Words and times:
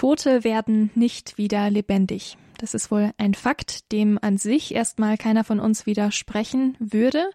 Tote 0.00 0.44
werden 0.44 0.90
nicht 0.94 1.36
wieder 1.36 1.68
lebendig. 1.68 2.38
Das 2.56 2.72
ist 2.72 2.90
wohl 2.90 3.12
ein 3.18 3.34
Fakt, 3.34 3.92
dem 3.92 4.18
an 4.22 4.38
sich 4.38 4.74
erstmal 4.74 5.18
keiner 5.18 5.44
von 5.44 5.60
uns 5.60 5.84
widersprechen 5.84 6.74
würde. 6.78 7.28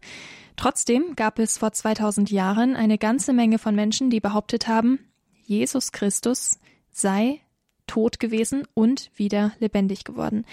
Trotzdem 0.55 1.15
gab 1.15 1.37
es 1.37 1.59
vor 1.59 1.73
2000 1.73 2.31
Jahren 2.31 2.75
eine 2.75 2.97
ganze 2.97 3.33
Menge 3.33 3.59
von 3.59 3.75
Menschen, 3.75 4.09
die 4.09 4.19
behauptet 4.19 4.67
haben, 4.67 4.97
Jesus 5.43 5.91
Christus 5.91 6.57
sei 6.89 7.39
tot 7.85 8.19
gewesen 8.19 8.63
und 8.73 9.11
wieder 9.13 9.51
lebendig 9.59 10.03
geworden. 10.03 10.43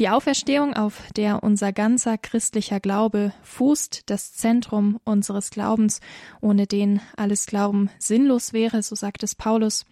Die 0.00 0.08
Auferstehung, 0.08 0.74
auf 0.74 1.12
der 1.16 1.44
unser 1.44 1.72
ganzer 1.72 2.18
christlicher 2.18 2.80
Glaube 2.80 3.34
fußt, 3.44 4.10
das 4.10 4.32
Zentrum 4.32 4.98
unseres 5.04 5.50
Glaubens, 5.50 6.00
ohne 6.40 6.66
den 6.66 7.00
alles 7.16 7.46
Glauben 7.46 7.88
sinnlos 8.00 8.52
wäre, 8.52 8.82
so 8.82 8.96
sagt 8.96 9.22
es 9.22 9.36
Paulus. 9.36 9.86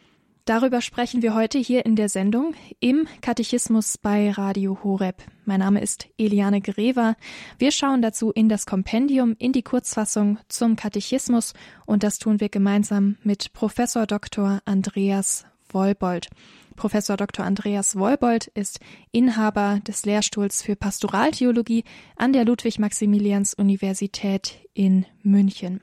Darüber 0.44 0.80
sprechen 0.80 1.22
wir 1.22 1.34
heute 1.34 1.58
hier 1.58 1.84
in 1.86 1.96
der 1.96 2.08
Sendung 2.08 2.54
im 2.80 3.06
Katechismus 3.20 3.98
bei 3.98 4.30
Radio 4.30 4.82
Horeb. 4.82 5.22
Mein 5.44 5.60
Name 5.60 5.80
ist 5.80 6.08
Eliane 6.18 6.60
Grever. 6.60 7.14
Wir 7.58 7.70
schauen 7.70 8.02
dazu 8.02 8.32
in 8.32 8.48
das 8.48 8.66
Kompendium, 8.66 9.36
in 9.38 9.52
die 9.52 9.62
Kurzfassung 9.62 10.40
zum 10.48 10.74
Katechismus 10.76 11.54
und 11.86 12.02
das 12.02 12.18
tun 12.18 12.40
wir 12.40 12.48
gemeinsam 12.48 13.16
mit 13.22 13.52
Professor 13.52 14.06
Dr. 14.06 14.60
Andreas 14.64 15.44
Wolbold. 15.68 16.30
Professor 16.74 17.16
Dr. 17.18 17.44
Andreas 17.44 17.96
Wolbold 17.96 18.46
ist 18.48 18.80
Inhaber 19.12 19.80
des 19.86 20.04
Lehrstuhls 20.06 20.62
für 20.62 20.76
Pastoraltheologie 20.76 21.84
an 22.16 22.32
der 22.32 22.46
Ludwig-Maximilians-Universität 22.46 24.66
in 24.72 25.04
München. 25.22 25.82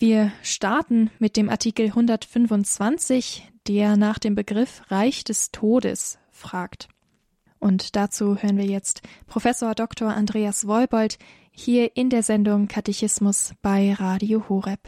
Wir 0.00 0.30
starten 0.42 1.10
mit 1.18 1.36
dem 1.36 1.50
Artikel 1.50 1.86
125, 1.86 3.50
der 3.66 3.96
nach 3.96 4.20
dem 4.20 4.36
Begriff 4.36 4.82
Reich 4.90 5.24
des 5.24 5.50
Todes 5.50 6.18
fragt. 6.30 6.88
Und 7.58 7.96
dazu 7.96 8.36
hören 8.36 8.58
wir 8.58 8.64
jetzt 8.64 9.02
Professor 9.26 9.74
Dr. 9.74 10.10
Andreas 10.14 10.68
Wolbold 10.68 11.18
hier 11.50 11.96
in 11.96 12.10
der 12.10 12.22
Sendung 12.22 12.68
Katechismus 12.68 13.54
bei 13.60 13.92
Radio 13.92 14.48
Horeb. 14.48 14.78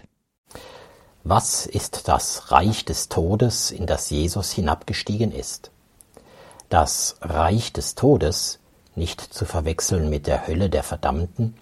Was 1.25 1.67
ist 1.67 2.07
das 2.07 2.53
Reich 2.53 2.85
des 2.85 3.09
Todes, 3.09 3.73
in 3.73 3.87
das 3.87 4.11
Jesus 4.11 4.53
hinabgestiegen 4.53 5.33
ist? 5.33 5.73
Das 6.69 7.17
Reich 7.21 7.73
des 7.73 7.97
Todes, 7.97 8.61
nicht 8.95 9.21
zu 9.21 9.45
verwechseln 9.45 10.09
mit 10.09 10.29
der 10.29 10.47
Hölle 10.47 10.71
der 10.71 10.85
Verdammten, 10.85 11.57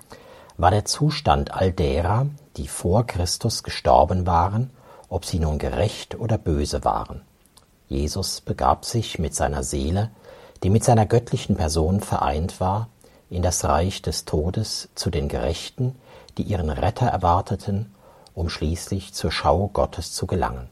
war 0.58 0.70
der 0.70 0.84
Zustand 0.84 1.54
all 1.54 1.72
derer, 1.72 2.26
die 2.58 2.68
vor 2.68 3.06
Christus 3.06 3.62
gestorben 3.62 4.26
waren, 4.26 4.70
ob 5.08 5.24
sie 5.24 5.38
nun 5.38 5.58
gerecht 5.58 6.18
oder 6.18 6.36
böse 6.36 6.84
waren. 6.84 7.22
Jesus 7.88 8.42
begab 8.42 8.84
sich 8.84 9.18
mit 9.18 9.34
seiner 9.34 9.62
Seele, 9.62 10.10
die 10.62 10.68
mit 10.68 10.84
seiner 10.84 11.06
göttlichen 11.06 11.56
Person 11.56 12.00
vereint 12.00 12.60
war, 12.60 12.88
in 13.30 13.42
das 13.42 13.64
Reich 13.64 14.02
des 14.02 14.26
Todes 14.26 14.90
zu 14.94 15.08
den 15.08 15.28
Gerechten, 15.28 15.94
die 16.36 16.42
ihren 16.42 16.68
Retter 16.68 17.06
erwarteten 17.06 17.94
um 18.38 18.48
schließlich 18.48 19.14
zur 19.14 19.32
Schau 19.32 19.68
Gottes 19.72 20.12
zu 20.12 20.28
gelangen. 20.28 20.68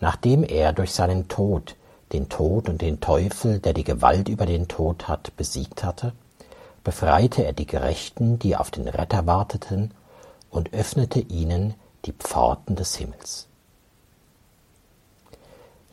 Nachdem 0.00 0.42
er 0.44 0.72
durch 0.72 0.92
seinen 0.92 1.28
Tod 1.28 1.76
den 2.12 2.30
Tod 2.30 2.70
und 2.70 2.80
den 2.80 3.00
Teufel, 3.00 3.58
der 3.58 3.74
die 3.74 3.84
Gewalt 3.84 4.30
über 4.30 4.46
den 4.46 4.66
Tod 4.66 5.08
hat, 5.08 5.36
besiegt 5.36 5.84
hatte, 5.84 6.14
befreite 6.84 7.44
er 7.44 7.52
die 7.52 7.66
Gerechten, 7.66 8.38
die 8.38 8.56
auf 8.56 8.70
den 8.70 8.88
Retter 8.88 9.26
warteten, 9.26 9.92
und 10.50 10.72
öffnete 10.72 11.20
ihnen 11.20 11.74
die 12.04 12.12
Pforten 12.12 12.76
des 12.76 12.96
Himmels. 12.96 13.48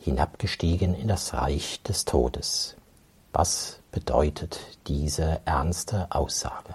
Hinabgestiegen 0.00 0.94
in 0.94 1.08
das 1.08 1.34
Reich 1.34 1.82
des 1.82 2.04
Todes. 2.04 2.76
Was 3.32 3.80
bedeutet 3.90 4.60
diese 4.86 5.40
ernste 5.44 6.06
Aussage? 6.10 6.74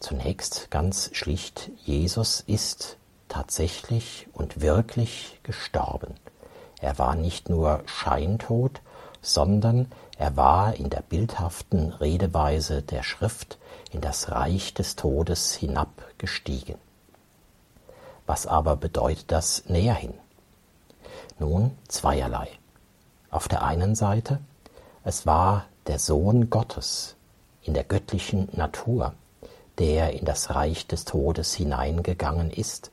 Zunächst 0.00 0.70
ganz 0.70 1.10
schlicht, 1.12 1.70
Jesus 1.84 2.40
ist 2.46 2.96
tatsächlich 3.28 4.26
und 4.32 4.60
wirklich 4.60 5.38
gestorben. 5.42 6.14
Er 6.80 6.98
war 6.98 7.14
nicht 7.14 7.48
nur 7.48 7.82
scheintot, 7.86 8.80
sondern 9.20 9.90
er 10.18 10.36
war 10.36 10.74
in 10.74 10.90
der 10.90 11.00
bildhaften 11.00 11.92
Redeweise 11.92 12.82
der 12.82 13.04
Schrift 13.04 13.56
in 13.92 14.00
das 14.00 14.32
Reich 14.32 14.74
des 14.74 14.96
Todes 14.96 15.54
hinabgestiegen. 15.54 16.74
Was 18.26 18.46
aber 18.48 18.74
bedeutet 18.76 19.30
das 19.30 19.64
näherhin? 19.68 20.12
Nun 21.38 21.70
zweierlei. 21.86 22.48
Auf 23.30 23.46
der 23.46 23.62
einen 23.62 23.94
Seite, 23.94 24.40
es 25.04 25.24
war 25.24 25.66
der 25.86 26.00
Sohn 26.00 26.50
Gottes 26.50 27.14
in 27.62 27.74
der 27.74 27.84
göttlichen 27.84 28.48
Natur, 28.52 29.14
der 29.78 30.14
in 30.14 30.24
das 30.24 30.50
Reich 30.50 30.88
des 30.88 31.04
Todes 31.04 31.54
hineingegangen 31.54 32.50
ist, 32.50 32.90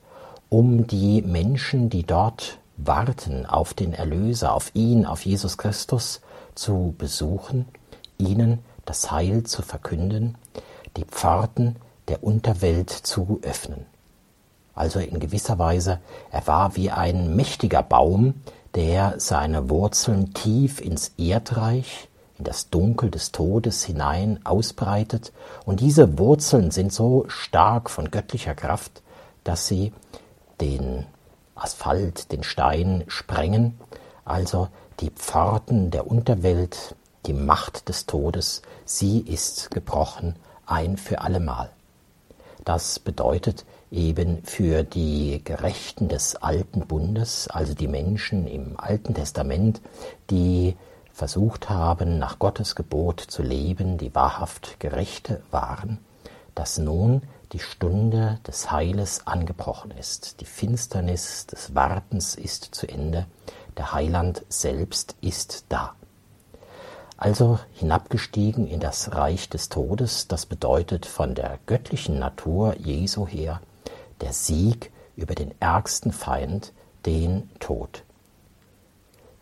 um 0.49 0.85
die 0.85 1.23
Menschen, 1.23 1.89
die 1.89 2.03
dort 2.03 2.59
warten 2.77 3.47
auf 3.47 3.73
den 3.73 3.93
Erlöser, 3.93 4.53
auf 4.53 4.69
ihn, 4.75 5.07
auf 5.07 5.25
Jesus 5.25 5.57
Christus, 5.57 6.21
zu 6.55 6.95
besuchen, 6.97 7.67
ihnen 8.17 8.59
das 8.85 9.11
Heil 9.11 9.43
zu 9.43 9.61
verkünden, 9.61 10.37
die 10.97 11.05
Pforten 11.05 11.75
der 12.07 12.23
Unterwelt 12.23 12.89
zu 12.89 13.39
öffnen. 13.43 13.85
Also 14.73 14.99
in 14.99 15.19
gewisser 15.19 15.57
Weise, 15.57 15.99
er 16.31 16.45
war 16.47 16.75
wie 16.75 16.91
ein 16.91 17.35
mächtiger 17.35 17.81
Baum, 17.81 18.35
der 18.75 19.15
seine 19.17 19.69
Wurzeln 19.69 20.33
tief 20.33 20.81
ins 20.81 21.13
Erdreich, 21.17 22.09
in 22.37 22.43
das 22.43 22.69
Dunkel 22.69 23.09
des 23.09 23.31
Todes 23.31 23.85
hinein 23.85 24.41
ausbreitet, 24.43 25.31
und 25.65 25.79
diese 25.79 26.19
Wurzeln 26.19 26.71
sind 26.71 26.91
so 26.91 27.23
stark 27.27 27.89
von 27.89 28.11
göttlicher 28.11 28.53
Kraft, 28.53 29.01
dass 29.45 29.67
sie 29.67 29.93
den 30.59 31.05
Asphalt, 31.55 32.33
den 32.33 32.43
Stein 32.43 33.05
sprengen, 33.07 33.79
also 34.25 34.67
die 34.99 35.09
Pforten 35.09 35.91
der 35.91 36.07
Unterwelt, 36.07 36.95
die 37.25 37.33
Macht 37.33 37.89
des 37.89 38.05
Todes, 38.05 38.61
sie 38.85 39.19
ist 39.19 39.71
gebrochen 39.71 40.35
ein 40.65 40.97
für 40.97 41.21
allemal. 41.21 41.69
Das 42.63 42.97
bedeutet 42.99 43.65
eben 43.91 44.43
für 44.43 44.83
die 44.83 45.41
Gerechten 45.43 46.07
des 46.07 46.35
alten 46.35 46.87
Bundes, 46.87 47.47
also 47.47 47.73
die 47.73 47.87
Menschen 47.87 48.47
im 48.47 48.79
Alten 48.79 49.13
Testament, 49.13 49.81
die 50.29 50.75
versucht 51.13 51.69
haben, 51.69 52.17
nach 52.17 52.39
Gottes 52.39 52.75
Gebot 52.75 53.21
zu 53.21 53.41
leben, 53.41 53.97
die 53.97 54.13
wahrhaft 54.15 54.79
Gerechte 54.79 55.41
waren, 55.51 55.99
dass 56.55 56.77
nun 56.77 57.21
die 57.53 57.59
Stunde 57.59 58.39
des 58.45 58.71
Heiles 58.71 59.27
angebrochen 59.27 59.91
ist. 59.91 60.41
Die 60.41 60.45
Finsternis 60.45 61.45
des 61.45 61.75
Wartens 61.75 62.35
ist 62.35 62.75
zu 62.75 62.87
Ende. 62.87 63.27
Der 63.77 63.93
Heiland 63.93 64.45
selbst 64.49 65.15
ist 65.21 65.65
da. 65.69 65.95
Also 67.17 67.59
hinabgestiegen 67.73 68.67
in 68.67 68.79
das 68.79 69.13
Reich 69.13 69.49
des 69.49 69.69
Todes, 69.69 70.27
das 70.27 70.45
bedeutet 70.45 71.05
von 71.05 71.33
der 71.33 71.59
göttlichen 71.65 72.19
Natur 72.19 72.75
Jesu 72.77 73.27
her 73.27 73.61
der 74.21 74.33
Sieg 74.33 74.91
über 75.15 75.35
den 75.35 75.53
ärgsten 75.59 76.11
Feind, 76.11 76.73
den 77.05 77.49
Tod. 77.59 78.03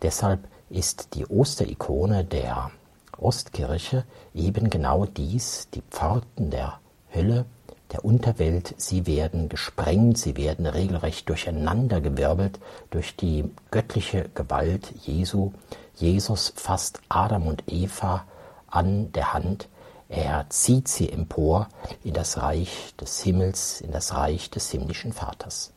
Deshalb 0.02 0.48
ist 0.70 1.14
die 1.14 1.26
Osterikone 1.26 2.26
der 2.26 2.72
Ostkirche 3.18 4.06
eben 4.34 4.70
genau 4.70 5.06
dies, 5.06 5.70
die 5.74 5.84
Pforten 5.90 6.50
der 6.50 6.80
Hölle, 7.14 7.46
der 7.92 8.04
Unterwelt, 8.04 8.74
sie 8.78 9.06
werden 9.06 9.50
gesprengt, 9.50 10.18
sie 10.18 10.36
werden 10.38 10.66
regelrecht 10.66 11.30
durcheinandergewirbelt 11.30 12.60
durch 12.90 13.16
die 13.16 13.46
göttliche 13.70 14.30
Gewalt 14.34 14.94
Jesu. 15.06 15.52
Jesus 15.96 16.54
fasst 16.56 17.02
Adam 17.10 17.46
und 17.48 17.64
Eva 17.68 18.26
an 18.68 19.12
der 19.12 19.34
Hand, 19.34 19.68
er 20.10 20.46
zieht 20.50 20.88
sie 20.88 21.10
empor 21.10 21.70
in 22.04 22.14
das 22.14 22.38
Reich 22.38 22.94
des 23.00 23.22
Himmels, 23.22 23.82
in 23.82 23.92
das 23.92 24.14
Reich 24.14 24.50
des 24.52 24.70
himmlischen 24.70 25.12
Vaters. 25.12 25.72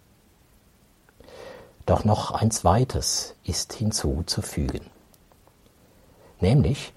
Doch 1.86 2.04
noch 2.04 2.32
ein 2.32 2.50
zweites 2.50 3.34
ist 3.44 3.72
hinzuzufügen. 3.72 4.90
Nämlich, 6.40 6.92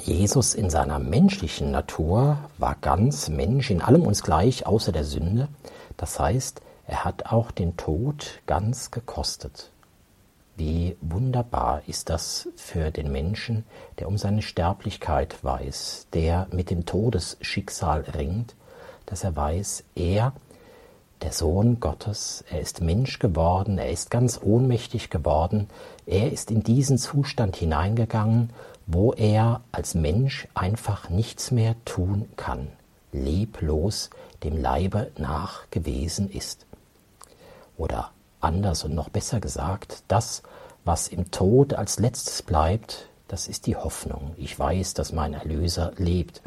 Jesus 0.00 0.54
in 0.54 0.70
seiner 0.70 0.98
menschlichen 0.98 1.70
Natur 1.70 2.38
war 2.58 2.76
ganz 2.80 3.28
Mensch, 3.28 3.70
in 3.70 3.80
allem 3.80 4.02
uns 4.02 4.22
gleich, 4.22 4.66
außer 4.66 4.92
der 4.92 5.04
Sünde. 5.04 5.48
Das 5.96 6.18
heißt, 6.18 6.60
er 6.86 7.04
hat 7.04 7.26
auch 7.26 7.50
den 7.50 7.76
Tod 7.76 8.40
ganz 8.46 8.90
gekostet. 8.90 9.70
Wie 10.56 10.96
wunderbar 11.00 11.82
ist 11.86 12.10
das 12.10 12.48
für 12.56 12.90
den 12.90 13.10
Menschen, 13.10 13.64
der 13.98 14.08
um 14.08 14.18
seine 14.18 14.42
Sterblichkeit 14.42 15.42
weiß, 15.42 16.08
der 16.12 16.48
mit 16.50 16.70
dem 16.70 16.86
Todesschicksal 16.86 18.02
ringt, 18.02 18.54
dass 19.06 19.24
er 19.24 19.34
weiß, 19.34 19.84
er 19.94 20.32
der 21.22 21.32
Sohn 21.32 21.80
Gottes, 21.80 22.44
er 22.50 22.60
ist 22.60 22.82
Mensch 22.82 23.18
geworden, 23.18 23.78
er 23.78 23.90
ist 23.90 24.10
ganz 24.10 24.38
ohnmächtig 24.42 25.10
geworden, 25.10 25.68
er 26.06 26.30
ist 26.30 26.50
in 26.50 26.62
diesen 26.62 26.98
Zustand 26.98 27.56
hineingegangen, 27.56 28.50
wo 28.86 29.12
er 29.12 29.62
als 29.72 29.94
Mensch 29.94 30.48
einfach 30.54 31.08
nichts 31.08 31.50
mehr 31.50 31.74
tun 31.84 32.28
kann, 32.36 32.68
leblos 33.12 34.10
dem 34.42 34.60
Leibe 34.60 35.10
nach 35.16 35.70
gewesen 35.70 36.30
ist. 36.30 36.66
Oder 37.76 38.10
anders 38.40 38.84
und 38.84 38.94
noch 38.94 39.08
besser 39.08 39.40
gesagt, 39.40 40.02
das, 40.08 40.42
was 40.84 41.08
im 41.08 41.30
Tod 41.30 41.74
als 41.74 41.98
letztes 41.98 42.42
bleibt, 42.42 43.08
das 43.28 43.48
ist 43.48 43.66
die 43.66 43.76
Hoffnung. 43.76 44.34
Ich 44.36 44.58
weiß, 44.58 44.94
dass 44.94 45.12
mein 45.12 45.32
Erlöser 45.32 45.92
lebt. 45.96 46.42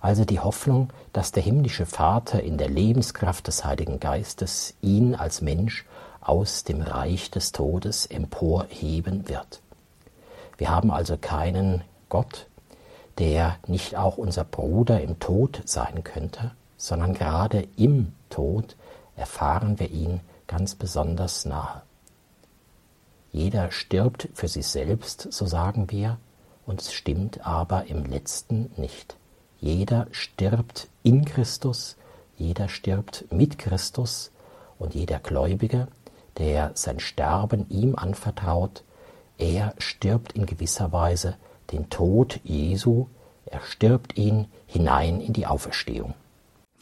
Also 0.00 0.24
die 0.24 0.40
Hoffnung, 0.40 0.90
dass 1.12 1.32
der 1.32 1.42
himmlische 1.42 1.86
Vater 1.86 2.42
in 2.42 2.58
der 2.58 2.68
Lebenskraft 2.68 3.46
des 3.46 3.64
Heiligen 3.64 4.00
Geistes 4.00 4.74
ihn 4.80 5.14
als 5.14 5.42
Mensch 5.42 5.84
aus 6.20 6.64
dem 6.64 6.80
Reich 6.80 7.30
des 7.30 7.52
Todes 7.52 8.06
emporheben 8.06 9.28
wird. 9.28 9.60
Wir 10.56 10.70
haben 10.70 10.90
also 10.90 11.16
keinen 11.16 11.82
Gott, 12.08 12.46
der 13.18 13.56
nicht 13.66 13.96
auch 13.96 14.18
unser 14.18 14.44
Bruder 14.44 15.00
im 15.00 15.18
Tod 15.18 15.62
sein 15.64 16.04
könnte, 16.04 16.52
sondern 16.76 17.14
gerade 17.14 17.66
im 17.76 18.12
Tod 18.30 18.76
erfahren 19.16 19.78
wir 19.78 19.90
ihn 19.90 20.20
ganz 20.46 20.74
besonders 20.74 21.44
nahe. 21.44 21.82
Jeder 23.32 23.72
stirbt 23.72 24.28
für 24.34 24.48
sich 24.48 24.66
selbst, 24.66 25.32
so 25.32 25.46
sagen 25.46 25.90
wir, 25.90 26.18
und 26.66 26.80
es 26.80 26.92
stimmt 26.92 27.46
aber 27.46 27.86
im 27.86 28.04
letzten 28.04 28.70
nicht. 28.76 29.16
Jeder 29.58 30.06
stirbt 30.12 30.88
in 31.02 31.24
Christus, 31.24 31.96
jeder 32.36 32.68
stirbt 32.68 33.26
mit 33.32 33.58
Christus 33.58 34.30
und 34.78 34.94
jeder 34.94 35.18
Gläubige, 35.18 35.88
der 36.38 36.72
sein 36.74 37.00
Sterben 37.00 37.68
ihm 37.70 37.96
anvertraut, 37.96 38.84
er 39.38 39.74
stirbt 39.78 40.32
in 40.32 40.46
gewisser 40.46 40.92
Weise 40.92 41.36
den 41.72 41.90
Tod 41.90 42.40
Jesu, 42.44 43.06
er 43.46 43.60
stirbt 43.60 44.16
ihn 44.16 44.46
hinein 44.66 45.20
in 45.20 45.32
die 45.32 45.46
Auferstehung. 45.46 46.14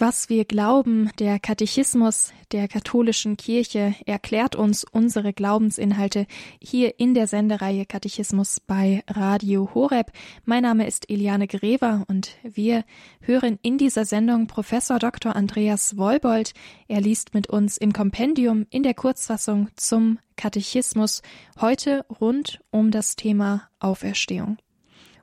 Was 0.04 0.28
wir 0.28 0.44
glauben, 0.44 1.12
der 1.20 1.38
Katechismus 1.38 2.32
der 2.50 2.66
katholischen 2.66 3.36
Kirche 3.36 3.94
erklärt 4.04 4.56
uns 4.56 4.82
unsere 4.82 5.32
Glaubensinhalte 5.32 6.26
hier 6.60 6.98
in 6.98 7.14
der 7.14 7.28
Sendereihe 7.28 7.86
Katechismus 7.86 8.58
bei 8.58 9.04
Radio 9.06 9.70
Horeb. 9.74 10.10
Mein 10.44 10.64
Name 10.64 10.88
ist 10.88 11.08
Eliane 11.08 11.46
Grever 11.46 12.04
und 12.08 12.32
wir 12.42 12.84
hören 13.20 13.60
in 13.62 13.78
dieser 13.78 14.04
Sendung 14.04 14.48
Professor 14.48 14.98
Dr. 14.98 15.36
Andreas 15.36 15.96
Wolbold. 15.96 16.52
Er 16.88 17.00
liest 17.00 17.32
mit 17.32 17.48
uns 17.48 17.76
im 17.76 17.92
Kompendium 17.92 18.66
in 18.70 18.82
der 18.82 18.94
Kurzfassung 18.94 19.68
zum 19.76 20.18
Katechismus 20.34 21.22
heute 21.60 22.04
rund 22.20 22.58
um 22.72 22.90
das 22.90 23.14
Thema 23.14 23.68
Auferstehung. 23.78 24.56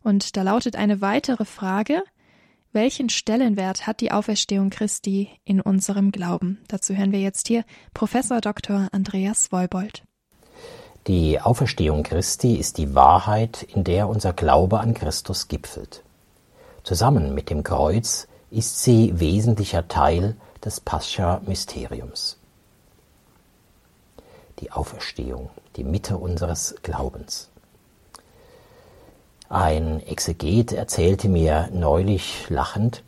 Und 0.03 0.37
da 0.37 0.43
lautet 0.43 0.77
eine 0.77 1.01
weitere 1.01 1.43
Frage, 1.43 2.01
welchen 2.71 3.10
Stellenwert 3.10 3.88
hat 3.88 4.01
die 4.01 4.12
Auferstehung 4.12 4.69
Christi 4.69 5.30
in 5.44 5.62
unserem 5.62 6.12
Glauben? 6.12 6.60
Dazu 6.68 6.95
hören 6.95 7.12
wir 7.12 7.19
jetzt 7.19 7.48
hier 7.48 7.63
Professor 7.94 8.42
Dr. 8.42 8.88
Andreas 8.92 9.51
Wolbold. 9.51 10.04
Die 11.07 11.39
Auferstehung 11.39 12.04
Christi 12.04 12.56
ist 12.56 12.77
die 12.77 12.94
Wahrheit, 12.94 13.63
in 13.63 13.83
der 13.83 14.07
unser 14.07 14.33
Glaube 14.33 14.80
an 14.80 14.94
Christus 14.94 15.48
gipfelt. 15.48 16.04
Zusammen 16.83 17.33
mit 17.33 17.50
dem 17.50 17.63
Kreuz 17.63 18.27
ist 18.51 18.83
sie 18.83 19.19
wesentlicher 19.19 19.88
Teil 19.88 20.36
des 20.63 20.80
Pascha-Mysteriums. 20.80 22.38
Die 24.60 24.72
Auferstehung, 24.72 25.50
die 25.75 25.83
Mitte 25.83 26.18
unseres 26.18 26.75
Glaubens. 26.83 27.50
Ein 29.51 30.00
Exeget 30.06 30.74
erzählte 30.74 31.28
mir 31.28 31.69
neulich 31.74 32.48
lachend, 32.50 33.01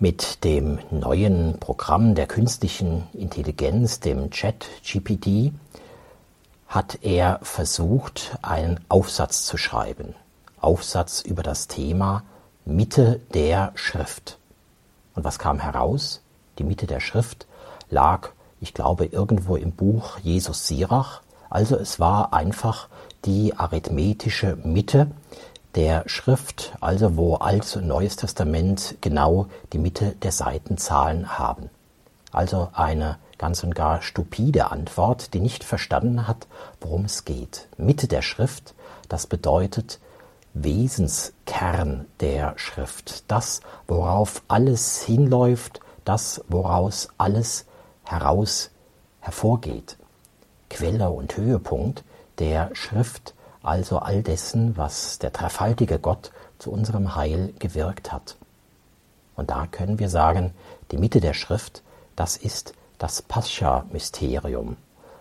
mit 0.00 0.42
dem 0.42 0.80
neuen 0.90 1.60
Programm 1.60 2.16
der 2.16 2.26
künstlichen 2.26 3.04
Intelligenz, 3.12 4.00
dem 4.00 4.32
Chat 4.32 4.66
GPT, 4.82 5.52
hat 6.66 6.98
er 7.02 7.38
versucht, 7.42 8.36
einen 8.42 8.80
Aufsatz 8.88 9.44
zu 9.46 9.56
schreiben. 9.56 10.16
Aufsatz 10.60 11.20
über 11.20 11.44
das 11.44 11.68
Thema 11.68 12.24
Mitte 12.64 13.20
der 13.32 13.70
Schrift. 13.76 14.36
Und 15.14 15.22
was 15.22 15.38
kam 15.38 15.60
heraus? 15.60 16.22
Die 16.58 16.64
Mitte 16.64 16.88
der 16.88 16.98
Schrift 16.98 17.46
lag, 17.88 18.30
ich 18.60 18.74
glaube, 18.74 19.06
irgendwo 19.06 19.54
im 19.54 19.70
Buch 19.70 20.18
Jesus 20.24 20.66
Sirach. 20.66 21.22
Also 21.50 21.76
es 21.76 22.00
war 22.00 22.32
einfach 22.32 22.88
die 23.24 23.56
arithmetische 23.56 24.56
Mitte 24.64 25.08
der 25.74 26.02
Schrift, 26.06 26.72
also 26.80 27.16
wo 27.16 27.36
Altes 27.36 27.76
und 27.76 27.86
Neues 27.86 28.16
Testament 28.16 28.96
genau 29.00 29.46
die 29.72 29.78
Mitte 29.78 30.16
der 30.22 30.32
Seitenzahlen 30.32 31.38
haben. 31.38 31.70
Also 32.32 32.68
eine 32.72 33.18
ganz 33.38 33.64
und 33.64 33.74
gar 33.74 34.02
stupide 34.02 34.70
Antwort, 34.70 35.34
die 35.34 35.40
nicht 35.40 35.64
verstanden 35.64 36.26
hat, 36.28 36.46
worum 36.80 37.04
es 37.04 37.24
geht. 37.24 37.68
Mitte 37.76 38.06
der 38.06 38.22
Schrift, 38.22 38.74
das 39.08 39.26
bedeutet 39.26 39.98
Wesenskern 40.54 42.06
der 42.18 42.54
Schrift, 42.56 43.30
das, 43.30 43.60
worauf 43.86 44.42
alles 44.48 45.02
hinläuft, 45.02 45.80
das, 46.04 46.44
woraus 46.48 47.08
alles 47.18 47.66
heraus 48.04 48.70
hervorgeht. 49.20 49.96
Quelle 50.68 51.10
und 51.10 51.36
Höhepunkt 51.36 52.04
der 52.38 52.70
Schrift, 52.74 53.34
also 53.62 53.98
all 53.98 54.22
dessen, 54.22 54.76
was 54.76 55.18
der 55.18 55.30
dreifaltige 55.30 55.98
Gott 55.98 56.30
zu 56.58 56.70
unserem 56.70 57.14
Heil 57.14 57.52
gewirkt 57.58 58.12
hat. 58.12 58.36
Und 59.36 59.50
da 59.50 59.66
können 59.66 59.98
wir 59.98 60.08
sagen, 60.08 60.52
die 60.90 60.98
Mitte 60.98 61.20
der 61.20 61.34
Schrift, 61.34 61.82
das 62.16 62.36
ist 62.36 62.74
das 62.98 63.22
Pascha-Mysterium, 63.22 64.76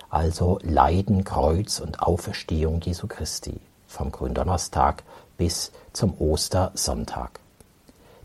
also 0.10 0.60
Leiden, 0.64 1.24
Kreuz 1.24 1.80
und 1.80 2.02
Auferstehung 2.02 2.82
Jesu 2.82 3.08
Christi 3.08 3.60
vom 3.88 4.12
Gründonnerstag 4.12 5.04
bis 5.38 5.72
zum 5.94 6.20
Ostersonntag. 6.20 7.40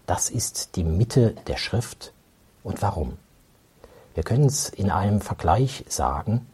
Das 0.06 0.28
ist 0.31 0.76
die 0.76 0.84
Mitte 0.84 1.34
der 1.46 1.56
Schrift. 1.56 2.12
Und 2.62 2.82
warum? 2.82 3.16
Wir 4.14 4.22
können 4.22 4.46
es 4.46 4.69
in 4.69 4.90
einem 4.90 5.20
Vergleich 5.20 5.84
sagen, 5.88 6.46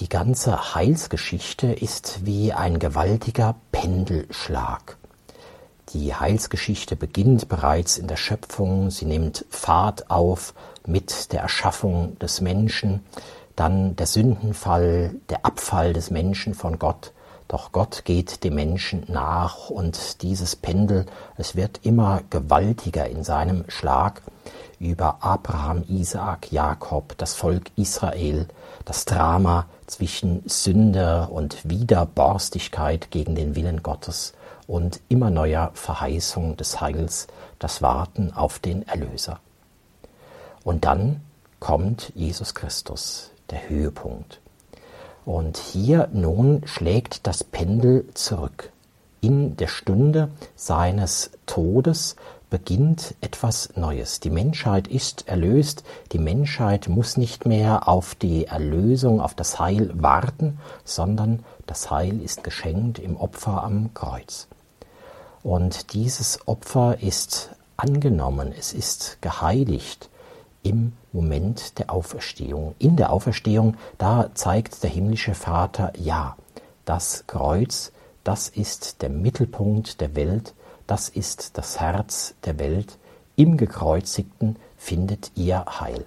die 0.00 0.08
ganze 0.08 0.74
Heilsgeschichte 0.74 1.68
ist 1.68 2.26
wie 2.26 2.52
ein 2.52 2.78
gewaltiger 2.78 3.54
Pendelschlag. 3.70 4.96
Die 5.92 6.14
Heilsgeschichte 6.14 6.96
beginnt 6.96 7.48
bereits 7.48 7.98
in 7.98 8.08
der 8.08 8.16
Schöpfung, 8.16 8.90
sie 8.90 9.04
nimmt 9.04 9.44
Fahrt 9.50 10.10
auf 10.10 10.54
mit 10.84 11.32
der 11.32 11.42
Erschaffung 11.42 12.18
des 12.18 12.40
Menschen, 12.40 13.04
dann 13.54 13.94
der 13.94 14.06
Sündenfall, 14.06 15.14
der 15.28 15.46
Abfall 15.46 15.92
des 15.92 16.10
Menschen 16.10 16.54
von 16.54 16.80
Gott, 16.80 17.12
doch 17.54 17.70
Gott 17.70 18.04
geht 18.04 18.42
dem 18.42 18.56
Menschen 18.56 19.04
nach 19.06 19.70
und 19.70 20.22
dieses 20.22 20.56
Pendel, 20.56 21.06
es 21.36 21.54
wird 21.54 21.78
immer 21.84 22.20
gewaltiger 22.28 23.06
in 23.06 23.22
seinem 23.22 23.64
Schlag 23.68 24.22
über 24.80 25.18
Abraham, 25.20 25.84
Isaak, 25.88 26.50
Jakob, 26.50 27.16
das 27.16 27.36
Volk 27.36 27.70
Israel, 27.76 28.48
das 28.84 29.04
Drama 29.04 29.66
zwischen 29.86 30.42
Sünde 30.48 31.28
und 31.30 31.58
Widerborstigkeit 31.62 33.12
gegen 33.12 33.36
den 33.36 33.54
Willen 33.54 33.84
Gottes 33.84 34.32
und 34.66 34.98
immer 35.08 35.30
neuer 35.30 35.70
Verheißung 35.74 36.56
des 36.56 36.80
Heils, 36.80 37.28
das 37.60 37.82
Warten 37.82 38.32
auf 38.32 38.58
den 38.58 38.82
Erlöser. 38.88 39.38
Und 40.64 40.84
dann 40.84 41.20
kommt 41.60 42.10
Jesus 42.16 42.52
Christus, 42.56 43.30
der 43.50 43.68
Höhepunkt. 43.68 44.40
Und 45.24 45.56
hier 45.56 46.08
nun 46.12 46.62
schlägt 46.66 47.26
das 47.26 47.44
Pendel 47.44 48.06
zurück. 48.14 48.70
In 49.20 49.56
der 49.56 49.68
Stunde 49.68 50.28
seines 50.54 51.30
Todes 51.46 52.16
beginnt 52.50 53.14
etwas 53.22 53.70
Neues. 53.74 54.20
Die 54.20 54.30
Menschheit 54.30 54.86
ist 54.86 55.26
erlöst, 55.26 55.82
die 56.12 56.18
Menschheit 56.18 56.88
muss 56.88 57.16
nicht 57.16 57.46
mehr 57.46 57.88
auf 57.88 58.14
die 58.14 58.46
Erlösung, 58.46 59.20
auf 59.22 59.34
das 59.34 59.58
Heil 59.58 59.90
warten, 59.94 60.58
sondern 60.84 61.42
das 61.66 61.90
Heil 61.90 62.20
ist 62.20 62.44
geschenkt 62.44 62.98
im 62.98 63.16
Opfer 63.16 63.64
am 63.64 63.94
Kreuz. 63.94 64.46
Und 65.42 65.94
dieses 65.94 66.46
Opfer 66.46 67.02
ist 67.02 67.50
angenommen, 67.78 68.52
es 68.56 68.74
ist 68.74 69.18
geheiligt 69.22 70.10
im 70.64 70.92
Moment 71.12 71.78
der 71.78 71.92
Auferstehung. 71.92 72.74
In 72.80 72.96
der 72.96 73.12
Auferstehung, 73.12 73.76
da 73.98 74.30
zeigt 74.34 74.82
der 74.82 74.90
himmlische 74.90 75.34
Vater, 75.34 75.92
ja, 75.96 76.36
das 76.84 77.24
Kreuz, 77.28 77.92
das 78.24 78.48
ist 78.48 79.02
der 79.02 79.10
Mittelpunkt 79.10 80.00
der 80.00 80.16
Welt, 80.16 80.54
das 80.88 81.08
ist 81.08 81.56
das 81.56 81.78
Herz 81.78 82.34
der 82.44 82.58
Welt, 82.58 82.98
im 83.36 83.56
Gekreuzigten 83.56 84.56
findet 84.76 85.30
ihr 85.34 85.64
Heil. 85.80 86.04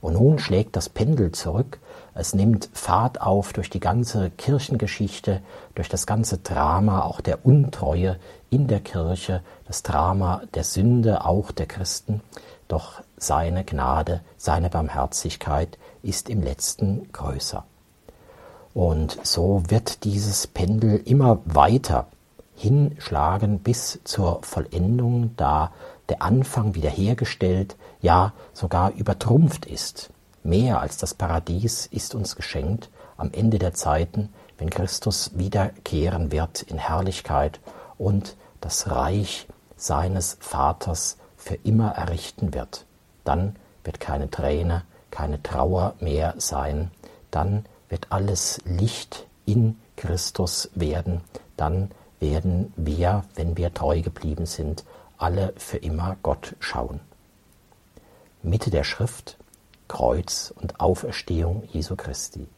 Und 0.00 0.14
nun 0.14 0.38
schlägt 0.38 0.76
das 0.76 0.88
Pendel 0.88 1.32
zurück, 1.32 1.78
es 2.14 2.34
nimmt 2.34 2.68
Fahrt 2.74 3.20
auf 3.20 3.52
durch 3.52 3.70
die 3.70 3.80
ganze 3.80 4.30
Kirchengeschichte, 4.30 5.40
durch 5.74 5.88
das 5.88 6.06
ganze 6.06 6.38
Drama 6.38 7.02
auch 7.02 7.20
der 7.20 7.44
Untreue 7.44 8.16
in 8.50 8.68
der 8.68 8.80
Kirche, 8.80 9.40
das 9.66 9.82
Drama 9.82 10.42
der 10.54 10.64
Sünde 10.64 11.24
auch 11.24 11.50
der 11.50 11.66
Christen. 11.66 12.20
Doch 12.68 13.02
seine 13.26 13.64
Gnade, 13.64 14.20
seine 14.36 14.70
Barmherzigkeit 14.70 15.78
ist 16.02 16.28
im 16.28 16.42
letzten 16.42 17.10
größer. 17.12 17.64
Und 18.74 19.18
so 19.22 19.62
wird 19.68 20.04
dieses 20.04 20.46
Pendel 20.46 21.00
immer 21.04 21.40
weiter 21.44 22.08
hinschlagen 22.56 23.60
bis 23.60 24.00
zur 24.04 24.42
Vollendung, 24.42 25.30
da 25.36 25.72
der 26.08 26.22
Anfang 26.22 26.74
wiederhergestellt, 26.74 27.76
ja 28.00 28.32
sogar 28.52 28.92
übertrumpft 28.92 29.66
ist. 29.66 30.10
Mehr 30.42 30.80
als 30.80 30.98
das 30.98 31.14
Paradies 31.14 31.86
ist 31.86 32.14
uns 32.14 32.36
geschenkt 32.36 32.90
am 33.16 33.30
Ende 33.32 33.58
der 33.58 33.74
Zeiten, 33.74 34.28
wenn 34.58 34.70
Christus 34.70 35.32
wiederkehren 35.34 36.30
wird 36.30 36.62
in 36.62 36.78
Herrlichkeit 36.78 37.60
und 37.96 38.36
das 38.60 38.90
Reich 38.90 39.46
seines 39.76 40.36
Vaters 40.40 41.16
für 41.36 41.54
immer 41.54 41.92
errichten 41.92 42.54
wird. 42.54 42.86
Dann 43.24 43.56
wird 43.82 44.00
keine 44.00 44.30
Träne, 44.30 44.82
keine 45.10 45.42
Trauer 45.42 45.94
mehr 46.00 46.34
sein, 46.38 46.90
dann 47.30 47.64
wird 47.88 48.06
alles 48.10 48.60
Licht 48.64 49.26
in 49.46 49.78
Christus 49.96 50.70
werden, 50.74 51.20
dann 51.56 51.90
werden 52.20 52.72
wir, 52.76 53.24
wenn 53.34 53.56
wir 53.56 53.72
treu 53.74 54.00
geblieben 54.00 54.46
sind, 54.46 54.84
alle 55.18 55.52
für 55.56 55.76
immer 55.76 56.16
Gott 56.22 56.56
schauen. 56.58 57.00
Mitte 58.42 58.70
der 58.70 58.84
Schrift 58.84 59.36
Kreuz 59.88 60.52
und 60.60 60.80
Auferstehung 60.80 61.64
Jesu 61.72 61.96
Christi. 61.96 62.48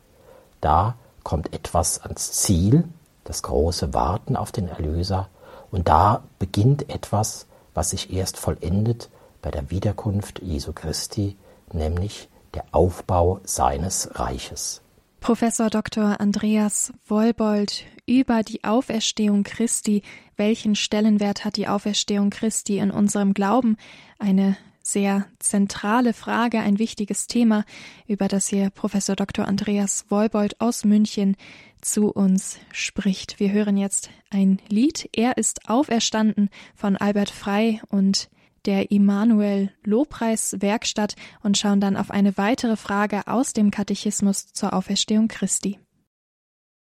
Da 0.61 0.97
kommt 1.23 1.53
etwas 1.53 2.01
ans 2.01 2.33
Ziel, 2.33 2.85
das 3.25 3.43
große 3.43 3.93
Warten 3.93 4.37
auf 4.37 4.53
den 4.53 4.69
Erlöser, 4.69 5.29
und 5.71 5.89
da 5.89 6.23
beginnt 6.39 6.89
etwas, 6.89 7.47
was 7.75 7.91
sich 7.91 8.13
erst 8.13 8.37
vollendet 8.37 9.11
bei 9.47 9.53
der 9.53 9.71
Wiederkunft 9.71 10.43
Jesu 10.43 10.73
Christi, 10.73 11.37
nämlich 11.73 12.29
der 12.55 12.65
Aufbau 12.73 13.38
seines 13.45 14.09
Reiches. 14.19 14.83
Professor 15.21 15.71
Dr. 15.71 16.21
Andreas 16.21 16.93
Wollbold 17.07 17.85
über 18.07 18.43
die 18.43 18.65
Auferstehung 18.65 19.45
Christi. 19.45 20.03
Welchen 20.37 20.75
Stellenwert 20.75 21.45
hat 21.45 21.55
die 21.55 21.69
Auferstehung 21.69 22.31
Christi 22.31 22.79
in 22.79 22.91
unserem 22.91 23.35
Glauben? 23.35 23.76
Eine 24.19 24.57
sehr 24.83 25.26
zentrale 25.38 26.12
Frage, 26.12 26.59
ein 26.59 26.81
wichtiges 26.81 27.29
Thema, 27.29 27.65
über 28.09 28.26
das 28.26 28.49
hier 28.49 28.71
Professor 28.71 29.15
Dr. 29.15 29.47
Andreas 29.47 30.07
Wollbold 30.09 30.61
aus 30.61 30.85
München 30.85 31.37
zu 31.81 32.09
uns 32.09 32.59
spricht. 32.73 33.38
Wir 33.38 33.53
hören 33.53 33.76
jetzt 33.76 34.11
ein 34.29 34.61
Lied. 34.69 35.09
Er 35.12 35.38
ist 35.38 35.71
auferstanden 35.71 36.50
von 36.75 36.97
Albert 36.97 37.31
Frei 37.31 37.81
und 37.91 38.29
der 38.67 38.91
Immanuel 38.91 39.71
Lobpreis 39.85 40.57
Werkstatt 40.61 41.15
und 41.43 41.57
schauen 41.57 41.81
dann 41.81 41.97
auf 41.97 42.11
eine 42.11 42.37
weitere 42.37 42.77
Frage 42.77 43.27
aus 43.27 43.53
dem 43.53 43.71
Katechismus 43.71 44.53
zur 44.53 44.75
Auferstehung 44.75 45.29
Christi. 45.29 45.79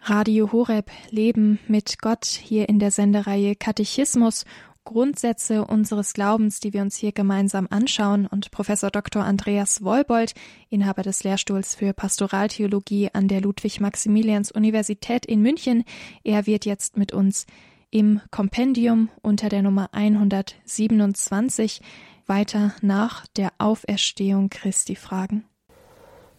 Radio 0.00 0.52
Horeb 0.52 0.90
Leben 1.10 1.58
mit 1.68 2.00
Gott 2.00 2.24
hier 2.24 2.70
in 2.70 2.78
der 2.78 2.90
Sendereihe 2.90 3.54
Katechismus 3.54 4.46
Grundsätze 4.88 5.66
unseres 5.66 6.14
Glaubens, 6.14 6.60
die 6.60 6.72
wir 6.72 6.80
uns 6.80 6.96
hier 6.96 7.12
gemeinsam 7.12 7.68
anschauen. 7.68 8.26
Und 8.26 8.50
Professor 8.50 8.90
Dr. 8.90 9.22
Andreas 9.22 9.84
Wollbold, 9.84 10.32
Inhaber 10.70 11.02
des 11.02 11.24
Lehrstuhls 11.24 11.74
für 11.74 11.92
Pastoraltheologie 11.92 13.10
an 13.12 13.28
der 13.28 13.42
Ludwig-Maximilians-Universität 13.42 15.26
in 15.26 15.42
München, 15.42 15.84
er 16.24 16.46
wird 16.46 16.64
jetzt 16.64 16.96
mit 16.96 17.12
uns 17.12 17.44
im 17.90 18.22
Kompendium 18.30 19.10
unter 19.20 19.50
der 19.50 19.60
Nummer 19.60 19.90
127 19.92 21.82
weiter 22.24 22.72
nach 22.80 23.26
der 23.26 23.52
Auferstehung 23.58 24.48
Christi 24.48 24.96
fragen. 24.96 25.44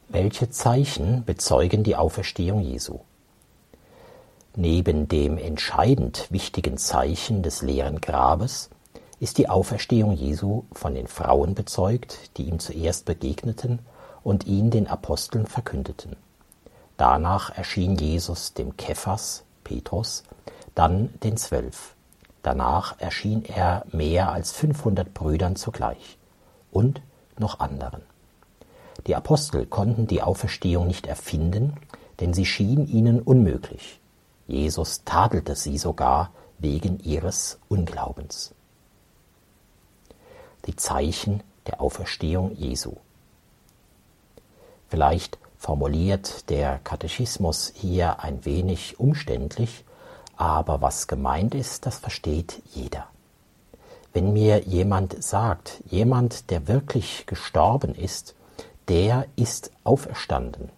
Welche 0.08 0.50
Zeichen 0.50 1.24
bezeugen 1.24 1.84
die 1.84 1.96
Auferstehung 1.96 2.62
Jesu? 2.62 3.02
Neben 4.62 5.08
dem 5.08 5.38
entscheidend 5.38 6.28
wichtigen 6.32 6.76
Zeichen 6.76 7.44
des 7.44 7.62
leeren 7.62 8.02
Grabes 8.02 8.70
ist 9.22 9.38
die 9.38 9.48
Auferstehung 9.48 10.12
Jesu 10.12 10.64
von 10.74 10.96
den 10.96 11.08
Frauen 11.08 11.56
bezeugt, 11.56 12.36
die 12.36 12.44
ihm 12.44 12.60
zuerst 12.60 13.06
begegneten 13.06 13.80
und 14.22 14.48
ihn 14.48 14.70
den 14.70 14.88
Aposteln 14.88 15.46
verkündeten. 15.46 16.18
Danach 16.98 17.58
erschien 17.58 17.96
Jesus 17.96 18.54
dem 18.54 18.76
Kephas, 18.76 19.46
Petrus, 19.64 20.26
dann 20.76 21.14
den 21.24 21.38
Zwölf. 21.38 21.96
Danach 22.44 23.00
erschien 23.00 23.46
er 23.46 23.86
mehr 23.94 24.30
als 24.30 24.52
500 24.52 25.14
Brüdern 25.14 25.56
zugleich 25.56 26.18
und 26.70 27.02
noch 27.38 27.62
anderen. 27.62 28.02
Die 29.08 29.16
Apostel 29.16 29.66
konnten 29.66 30.06
die 30.06 30.22
Auferstehung 30.22 30.86
nicht 30.86 31.08
erfinden, 31.08 31.78
denn 32.20 32.34
sie 32.34 32.46
schien 32.46 32.88
ihnen 32.88 33.22
unmöglich. 33.22 34.02
Jesus 34.50 35.04
tadelte 35.06 35.56
sie 35.56 35.78
sogar 35.78 36.32
wegen 36.58 37.00
ihres 37.02 37.60
Unglaubens. 37.70 38.56
Die 40.66 40.76
Zeichen 40.76 41.44
der 41.68 41.80
Auferstehung 41.80 42.56
Jesu. 42.56 42.96
Vielleicht 44.88 45.38
formuliert 45.60 46.50
der 46.50 46.80
Katechismus 46.80 47.72
hier 47.76 48.22
ein 48.22 48.44
wenig 48.44 49.00
umständlich, 49.00 49.86
aber 50.36 50.82
was 50.82 51.08
gemeint 51.08 51.54
ist, 51.54 51.86
das 51.86 52.00
versteht 52.00 52.64
jeder. 52.74 53.06
Wenn 54.14 54.34
mir 54.34 54.64
jemand 54.64 55.22
sagt, 55.24 55.84
jemand, 55.86 56.50
der 56.50 56.68
wirklich 56.68 57.28
gestorben 57.28 57.94
ist, 57.94 58.34
der 58.88 59.28
ist 59.36 59.70
auferstanden, 59.84 60.70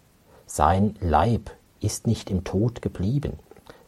sein 0.45 0.97
Leib 0.99 1.51
ist 1.79 2.05
nicht 2.05 2.29
im 2.29 2.43
Tod 2.43 2.81
geblieben, 2.81 3.39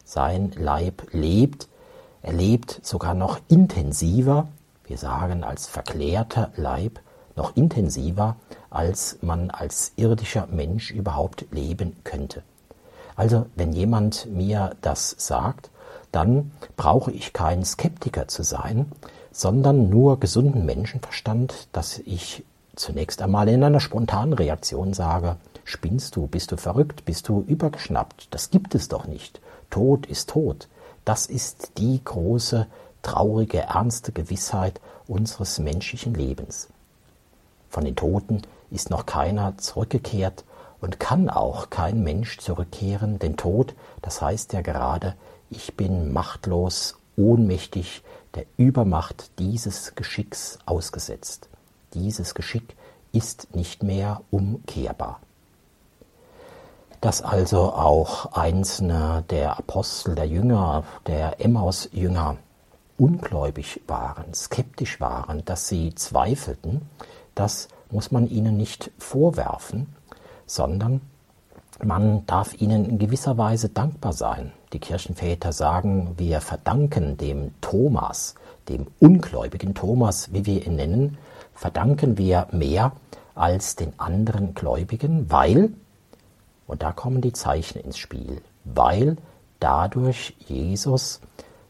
sein 0.04 0.52
Leib 0.58 1.08
lebt. 1.12 1.68
Er 2.22 2.34
lebt 2.34 2.80
sogar 2.84 3.14
noch 3.14 3.40
intensiver, 3.48 4.48
wir 4.86 4.98
sagen 4.98 5.44
als 5.44 5.68
verklärter 5.68 6.52
Leib, 6.56 7.00
noch 7.36 7.56
intensiver, 7.56 8.36
als 8.70 9.18
man 9.22 9.50
als 9.50 9.94
irdischer 9.96 10.48
Mensch 10.48 10.92
überhaupt 10.92 11.46
leben 11.52 11.96
könnte. 12.04 12.44
Also 13.16 13.46
wenn 13.56 13.74
jemand 13.74 14.28
mir 14.32 14.76
das 14.82 15.16
sagt, 15.18 15.70
dann 16.12 16.52
brauche 16.78 17.12
ich 17.12 17.34
kein 17.34 17.66
Skeptiker 17.66 18.28
zu 18.28 18.44
sein, 18.44 18.92
sondern 19.32 19.90
nur 19.90 20.20
gesunden 20.20 20.66
Menschenverstand, 20.66 21.68
dass 21.72 22.00
ich 22.00 22.44
zunächst 22.76 23.22
einmal 23.22 23.50
in 23.50 23.64
einer 23.64 23.80
spontanen 23.80 24.34
Reaktion 24.34 24.94
sage, 24.94 25.38
spinnst 25.64 26.16
du, 26.16 26.28
bist 26.28 26.52
du 26.52 26.58
verrückt, 26.58 27.06
bist 27.06 27.28
du 27.28 27.44
übergeschnappt, 27.48 28.28
das 28.32 28.50
gibt 28.50 28.76
es 28.76 28.88
doch 28.88 29.06
nicht. 29.06 29.42
Tod 29.70 30.06
ist 30.06 30.30
Tod. 30.30 30.68
Das 31.06 31.26
ist 31.26 31.72
die 31.78 32.00
große, 32.04 32.68
traurige, 33.02 33.60
ernste 33.60 34.12
Gewissheit 34.12 34.80
unseres 35.08 35.60
menschlichen 35.60 36.14
Lebens. 36.14 36.70
Von 37.70 37.86
den 37.86 37.96
Toten 37.96 38.44
ist 38.72 38.90
noch 38.90 39.06
keiner 39.06 39.58
zurückgekehrt 39.58 40.44
und 40.80 41.00
kann 41.00 41.30
auch 41.30 41.70
kein 41.70 42.04
Mensch 42.04 42.40
zurückkehren, 42.40 43.20
denn 43.20 43.36
Tod, 43.36 43.74
das 44.02 44.22
heißt 44.22 44.54
ja 44.54 44.62
gerade, 44.62 45.16
ich 45.50 45.76
bin 45.76 46.14
machtlos, 46.14 46.98
ohnmächtig 47.18 48.04
der 48.36 48.46
Übermacht 48.58 49.32
dieses 49.40 49.96
Geschicks 49.96 50.60
ausgesetzt. 50.66 51.50
Dieses 51.94 52.34
Geschick 52.34 52.76
ist 53.12 53.56
nicht 53.56 53.84
mehr 53.84 54.22
umkehrbar 54.32 55.20
dass 57.04 57.22
also 57.22 57.74
auch 57.74 58.32
einzelne 58.32 59.26
der 59.30 59.60
Apostel, 59.60 60.16
der 60.16 60.26
Jünger, 60.26 60.86
der 61.06 61.42
Emmaus-Jünger 61.42 62.38
ungläubig 62.98 63.82
waren, 63.88 64.34
skeptisch 64.34 65.02
waren, 65.02 65.44
dass 65.44 65.68
sie 65.68 65.94
zweifelten, 65.96 66.84
das 67.36 67.68
muss 67.92 68.12
man 68.12 68.30
ihnen 68.30 68.56
nicht 68.56 68.90
vorwerfen, 69.00 69.94
sondern 70.46 71.02
man 71.84 72.26
darf 72.26 72.54
ihnen 72.62 72.86
in 72.86 73.00
gewisser 73.00 73.38
Weise 73.38 73.68
dankbar 73.68 74.14
sein. 74.14 74.54
Die 74.72 74.80
Kirchenväter 74.80 75.52
sagen, 75.52 76.14
wir 76.16 76.40
verdanken 76.40 77.18
dem 77.18 77.52
Thomas, 77.60 78.36
dem 78.70 78.88
ungläubigen 79.02 79.74
Thomas, 79.74 80.32
wie 80.32 80.46
wir 80.46 80.66
ihn 80.66 80.78
nennen, 80.78 81.18
verdanken 81.54 82.18
wir 82.18 82.48
mehr 82.54 82.94
als 83.36 83.76
den 83.76 83.92
anderen 84.00 84.54
Gläubigen, 84.54 85.30
weil, 85.30 85.74
und 86.68 86.82
da 86.82 86.92
kommen 86.92 87.22
die 87.22 87.34
Zeichen 87.34 87.80
ins 87.80 87.98
Spiel, 87.98 88.42
weil 88.64 89.18
dadurch 89.60 90.36
Jesus 90.40 91.22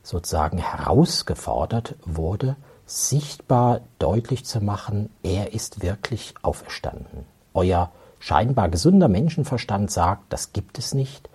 sozusagen 0.04 0.58
herausgefordert 0.58 1.96
wurde, 2.06 2.56
sichtbar 2.86 3.82
deutlich 4.00 4.46
zu 4.46 4.62
machen, 4.62 5.10
er 5.24 5.54
ist 5.54 5.82
wirklich 5.82 6.34
auferstanden. 6.42 7.26
Euer 7.54 7.92
scheinbar 8.20 8.70
gesunder 8.70 9.08
Menschenverstand 9.08 9.92
sagt, 9.92 10.32
das 10.32 10.54
gibt 10.54 10.78
es 10.78 10.94
nicht, 10.94 11.30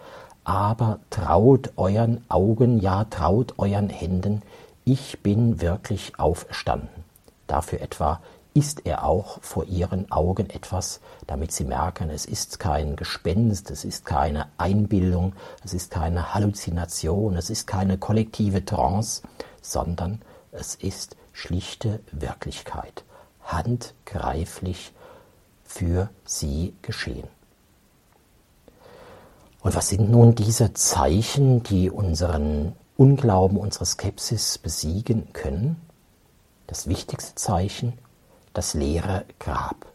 aber 0.45 1.01
traut 1.11 1.73
euren 1.77 2.25
Augen, 2.29 2.79
ja 2.79 3.05
traut 3.05 3.55
euren 3.59 3.89
Händen, 3.89 4.43
ich 4.85 5.21
bin 5.23 5.61
wirklich 5.61 6.19
auferstanden. 6.19 7.05
Dafür 7.47 7.81
etwa 7.81 8.21
ist 8.59 8.87
er 8.87 9.05
auch 9.05 9.41
vor 9.41 9.67
ihren 9.67 10.11
Augen 10.11 10.51
etwas, 10.51 11.01
damit 11.29 11.53
sie 11.53 11.63
merken, 11.63 12.11
es 12.11 12.27
ist 12.27 12.59
kein 12.59 12.97
Gespenst, 12.97 13.71
es 13.71 13.85
ist 13.85 14.05
keine 14.05 14.49
Einbildung, 14.59 15.35
es 15.65 15.75
ist 15.75 15.93
keine 15.93 16.35
Halluzination, 16.35 17.37
es 17.37 17.51
ist 17.51 17.69
keine 17.69 17.99
kollektive 17.99 18.65
Trance, 18.65 19.23
sondern 19.63 20.23
es 20.51 20.75
ist 20.75 21.17
schlichte 21.33 22.01
Wirklichkeit, 22.11 23.05
handgreiflich 23.45 24.93
für 25.63 26.11
sie 26.25 26.75
geschehen. 26.83 27.29
Und 29.61 29.77
was 29.77 29.89
sind 29.89 30.11
nun 30.11 30.35
diese 30.35 30.75
Zeichen, 30.75 31.63
die 31.63 31.91
unseren 31.91 32.73
Unglauben, 32.97 33.57
unsere 33.57 33.87
Skepsis 33.87 34.59
besiegen 34.59 35.33
können? 35.33 35.81
Das 36.67 36.89
wichtigste 36.89 37.37
Zeichen 37.37 37.93
das 38.59 38.75
leere 38.75 39.25
Grab. 39.39 39.87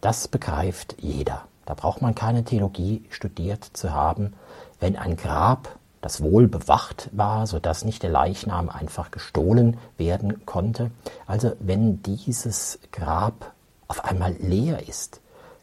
Das 0.00 0.26
begreift 0.26 0.96
jeder. 1.00 1.46
Da 1.66 1.74
braucht 1.74 2.00
man 2.00 2.14
keine 2.14 2.42
Theologie 2.42 3.04
studiert 3.10 3.62
zu 3.62 3.92
haben. 3.92 4.32
Wenn 4.80 4.96
ein 4.96 5.18
Grab, 5.18 5.76
das 6.00 6.22
wohl 6.22 6.48
bewacht 6.48 7.10
war, 7.12 7.46
sodass 7.46 7.84
nicht 7.84 8.02
der 8.02 8.08
Leichnam 8.08 8.70
einfach 8.70 9.10
gestohlen 9.10 9.76
werden 9.98 10.46
konnte, 10.46 10.90
also 11.26 11.52
wenn 11.60 12.02
dieses 12.02 12.78
Grab 12.90 13.52
auf 13.86 14.02
einmal 14.02 14.32
leer 14.38 14.88
ist, 14.88 15.20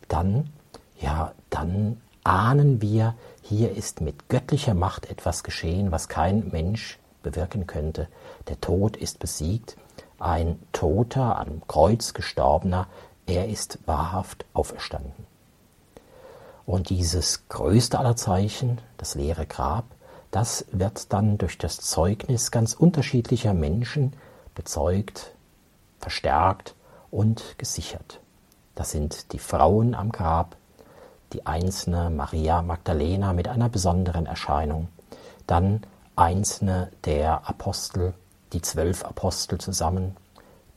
dann, 0.08 0.52
ja, 1.00 1.32
dann 1.50 2.00
ahnen 2.24 2.84
wir, 2.84 3.16
hier 3.42 3.72
ist 3.72 4.02
mit 4.02 4.30
göttlicher 4.30 4.76
Macht 4.76 5.10
etwas 5.10 5.44
geschehen, 5.44 5.92
was 5.92 6.08
kein 6.08 6.50
Mensch 6.50 7.00
bewirken 7.24 7.66
könnte. 7.66 8.08
Der 8.48 8.62
Tod 8.62 8.96
ist 8.96 9.18
besiegt 9.18 9.76
ein 10.20 10.60
Toter, 10.72 11.40
am 11.40 11.62
Kreuz 11.68 12.14
gestorbener, 12.14 12.88
er 13.28 13.48
ist 13.48 13.80
wahrhaft 13.86 14.46
auferstanden. 14.54 15.26
Und 16.66 16.90
dieses 16.90 17.48
größte 17.50 18.00
aller 18.00 18.16
Zeichen, 18.16 18.80
das 18.98 19.16
leere 19.16 19.46
Grab, 19.46 19.86
das 20.32 20.66
wird 20.72 21.14
dann 21.14 21.38
durch 21.38 21.58
das 21.58 21.78
Zeugnis 21.78 22.52
ganz 22.52 22.74
unterschiedlicher 22.74 23.54
Menschen 23.54 24.14
bezeugt, 24.54 25.32
verstärkt 26.00 26.76
und 27.12 27.58
gesichert. 27.58 28.20
Das 28.74 28.92
sind 28.92 29.32
die 29.32 29.40
Frauen 29.40 29.96
am 29.96 30.12
Grab, 30.12 30.58
die 31.34 31.46
einzelne 31.46 32.10
Maria 32.10 32.62
Magdalena 32.62 33.34
mit 33.34 33.48
einer 33.48 33.70
besonderen 33.70 34.26
Erscheinung, 34.26 34.90
dann 35.48 35.82
einzelne 36.16 36.92
der 37.06 37.48
Apostel, 37.48 38.14
die 38.56 38.62
zwölf 38.62 39.04
Apostel 39.04 39.60
zusammen, 39.60 40.16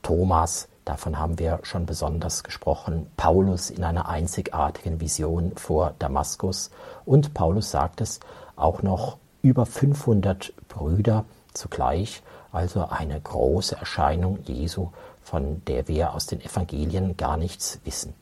Thomas, 0.01 0.67
davon 0.83 1.17
haben 1.17 1.39
wir 1.39 1.59
schon 1.63 1.85
besonders 1.85 2.43
gesprochen, 2.43 3.09
Paulus 3.15 3.69
in 3.69 3.85
einer 3.85 4.09
einzigartigen 4.09 4.99
Vision 4.99 5.53
vor 5.55 5.93
Damaskus 5.97 6.71
und 7.05 7.33
Paulus 7.33 7.71
sagt 7.71 8.01
es 8.01 8.19
auch 8.57 8.81
noch 8.81 9.17
über 9.41 9.65
500 9.65 10.53
Brüder 10.67 11.23
zugleich, 11.53 12.21
also 12.51 12.85
eine 12.89 13.19
große 13.19 13.77
Erscheinung 13.77 14.39
Jesu, 14.43 14.89
von 15.21 15.63
der 15.65 15.87
wir 15.87 16.13
aus 16.13 16.25
den 16.25 16.41
Evangelien 16.41 17.15
gar 17.15 17.37
nichts 17.37 17.79
wissen. 17.85 18.13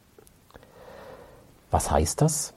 Was 1.72 1.90
heißt 1.90 2.22
das? 2.22 2.54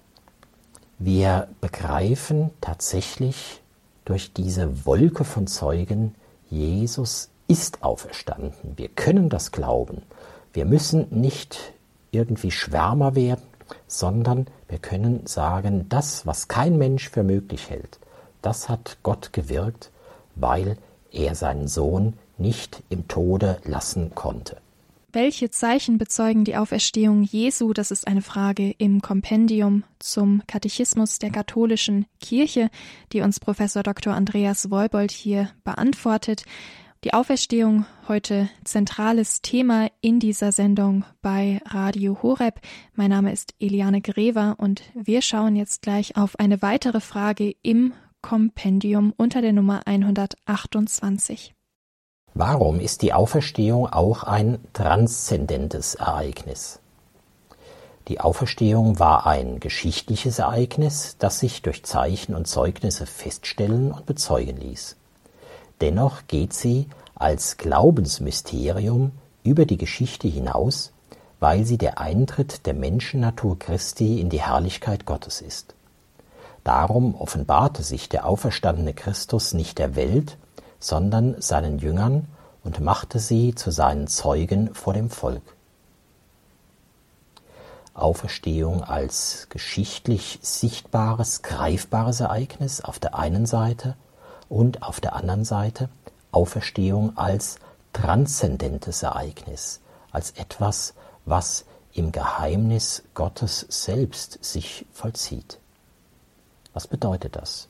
Wir 0.98 1.48
begreifen 1.62 2.50
tatsächlich 2.60 3.62
durch 4.04 4.34
diese 4.34 4.84
Wolke 4.84 5.24
von 5.24 5.46
Zeugen, 5.46 6.14
Jesus 6.50 7.30
ist 7.48 7.82
auferstanden. 7.82 8.76
Wir 8.76 8.88
können 8.88 9.28
das 9.28 9.52
glauben. 9.52 10.02
Wir 10.52 10.64
müssen 10.64 11.06
nicht 11.10 11.72
irgendwie 12.10 12.50
Schwärmer 12.50 13.14
werden, 13.14 13.44
sondern 13.86 14.46
wir 14.68 14.78
können 14.78 15.26
sagen, 15.26 15.88
das, 15.88 16.26
was 16.26 16.48
kein 16.48 16.76
Mensch 16.76 17.08
für 17.08 17.22
möglich 17.22 17.70
hält, 17.70 18.00
das 18.42 18.68
hat 18.68 18.98
Gott 19.02 19.32
gewirkt, 19.32 19.90
weil 20.34 20.76
er 21.12 21.34
seinen 21.34 21.68
Sohn 21.68 22.14
nicht 22.36 22.82
im 22.88 23.06
Tode 23.06 23.58
lassen 23.64 24.14
konnte. 24.14 24.56
Welche 25.12 25.50
Zeichen 25.50 25.98
bezeugen 25.98 26.44
die 26.44 26.54
Auferstehung 26.54 27.24
Jesu? 27.24 27.72
Das 27.72 27.90
ist 27.90 28.06
eine 28.06 28.22
Frage 28.22 28.70
im 28.78 29.02
Kompendium 29.02 29.82
zum 29.98 30.40
Katechismus 30.46 31.18
der 31.18 31.30
katholischen 31.30 32.06
Kirche, 32.20 32.70
die 33.12 33.20
uns 33.20 33.40
Professor 33.40 33.82
Dr. 33.82 34.14
Andreas 34.14 34.70
Wolbold 34.70 35.10
hier 35.10 35.50
beantwortet. 35.64 36.44
Die 37.02 37.12
Auferstehung 37.12 37.86
heute 38.06 38.50
zentrales 38.62 39.42
Thema 39.42 39.88
in 40.00 40.20
dieser 40.20 40.52
Sendung 40.52 41.04
bei 41.22 41.60
Radio 41.64 42.22
Horeb. 42.22 42.60
Mein 42.94 43.10
Name 43.10 43.32
ist 43.32 43.54
Eliane 43.58 44.02
Grever 44.02 44.54
und 44.58 44.82
wir 44.94 45.22
schauen 45.22 45.56
jetzt 45.56 45.82
gleich 45.82 46.16
auf 46.16 46.38
eine 46.38 46.62
weitere 46.62 47.00
Frage 47.00 47.56
im 47.62 47.94
Kompendium 48.22 49.12
unter 49.16 49.42
der 49.42 49.54
Nummer 49.54 49.80
128. 49.86 51.52
Warum 52.34 52.78
ist 52.78 53.02
die 53.02 53.12
Auferstehung 53.12 53.92
auch 53.92 54.22
ein 54.22 54.58
transzendentes 54.72 55.96
Ereignis? 55.96 56.78
Die 58.08 58.20
Auferstehung 58.20 58.98
war 58.98 59.26
ein 59.26 59.60
geschichtliches 59.60 60.38
Ereignis, 60.38 61.16
das 61.18 61.40
sich 61.40 61.62
durch 61.62 61.84
Zeichen 61.84 62.34
und 62.34 62.46
Zeugnisse 62.46 63.06
feststellen 63.06 63.92
und 63.92 64.06
bezeugen 64.06 64.56
ließ. 64.56 64.96
Dennoch 65.80 66.22
geht 66.28 66.52
sie 66.52 66.88
als 67.14 67.56
Glaubensmysterium 67.56 69.12
über 69.42 69.66
die 69.66 69.76
Geschichte 69.76 70.28
hinaus, 70.28 70.92
weil 71.40 71.64
sie 71.64 71.78
der 71.78 71.98
Eintritt 71.98 72.66
der 72.66 72.74
Menschennatur 72.74 73.58
Christi 73.58 74.20
in 74.20 74.28
die 74.28 74.42
Herrlichkeit 74.42 75.06
Gottes 75.06 75.40
ist. 75.40 75.74
Darum 76.64 77.14
offenbarte 77.14 77.82
sich 77.82 78.08
der 78.08 78.26
auferstandene 78.26 78.92
Christus 78.92 79.54
nicht 79.54 79.78
der 79.78 79.96
Welt, 79.96 80.36
sondern 80.80 81.40
seinen 81.40 81.78
Jüngern 81.78 82.26
und 82.64 82.80
machte 82.80 83.18
sie 83.18 83.54
zu 83.54 83.70
seinen 83.70 84.08
Zeugen 84.08 84.74
vor 84.74 84.94
dem 84.94 85.10
Volk. 85.10 85.42
Auferstehung 87.94 88.82
als 88.82 89.46
geschichtlich 89.50 90.38
sichtbares, 90.42 91.42
greifbares 91.42 92.20
Ereignis 92.20 92.80
auf 92.80 92.98
der 92.98 93.14
einen 93.14 93.46
Seite 93.46 93.96
und 94.48 94.82
auf 94.82 95.00
der 95.00 95.14
anderen 95.14 95.44
Seite 95.44 95.88
Auferstehung 96.32 97.16
als 97.16 97.56
transzendentes 97.92 99.02
Ereignis, 99.02 99.80
als 100.12 100.30
etwas, 100.32 100.94
was 101.24 101.64
im 101.92 102.12
Geheimnis 102.12 103.02
Gottes 103.14 103.66
selbst 103.68 104.38
sich 104.42 104.86
vollzieht. 104.92 105.58
Was 106.72 106.86
bedeutet 106.86 107.36
das? 107.36 107.69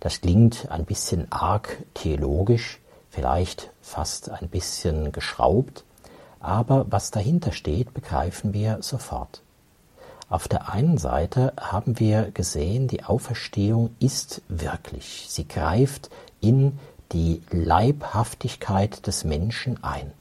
Das 0.00 0.20
klingt 0.20 0.70
ein 0.70 0.84
bisschen 0.84 1.30
arg 1.30 1.78
theologisch, 1.94 2.80
vielleicht 3.10 3.70
fast 3.80 4.30
ein 4.30 4.48
bisschen 4.48 5.12
geschraubt, 5.12 5.84
aber 6.40 6.86
was 6.90 7.10
dahinter 7.10 7.52
steht, 7.52 7.94
begreifen 7.94 8.52
wir 8.52 8.78
sofort. 8.82 9.42
Auf 10.28 10.48
der 10.48 10.70
einen 10.72 10.98
Seite 10.98 11.52
haben 11.58 12.00
wir 12.00 12.30
gesehen, 12.32 12.88
die 12.88 13.04
Auferstehung 13.04 13.90
ist 14.00 14.42
wirklich. 14.48 15.26
Sie 15.28 15.46
greift 15.46 16.10
in 16.40 16.78
die 17.12 17.42
Leibhaftigkeit 17.50 19.06
des 19.06 19.24
Menschen 19.24 19.82
ein. 19.84 20.12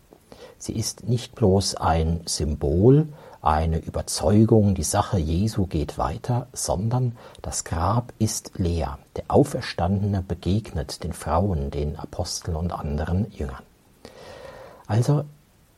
Sie 0.59 0.73
ist 0.73 1.07
nicht 1.07 1.35
bloß 1.35 1.75
ein 1.75 2.21
Symbol, 2.25 3.07
eine 3.45 3.77
Überzeugung, 3.77 4.73
die 4.73 4.83
Sache 4.83 5.17
Jesu 5.17 5.67
geht 5.67 5.97
weiter, 5.97 6.47
sondern 6.53 7.17
das 7.41 7.63
Grab 7.63 8.11
ist 8.17 8.53
leer. 8.57 8.97
Der 9.15 9.25
Auferstandene 9.27 10.23
begegnet 10.23 11.03
den 11.03 11.13
Frauen, 11.13 11.69
den 11.69 11.95
Aposteln 11.95 12.57
und 12.57 12.71
anderen 12.71 13.31
Jüngern. 13.31 13.63
Also 14.87 15.25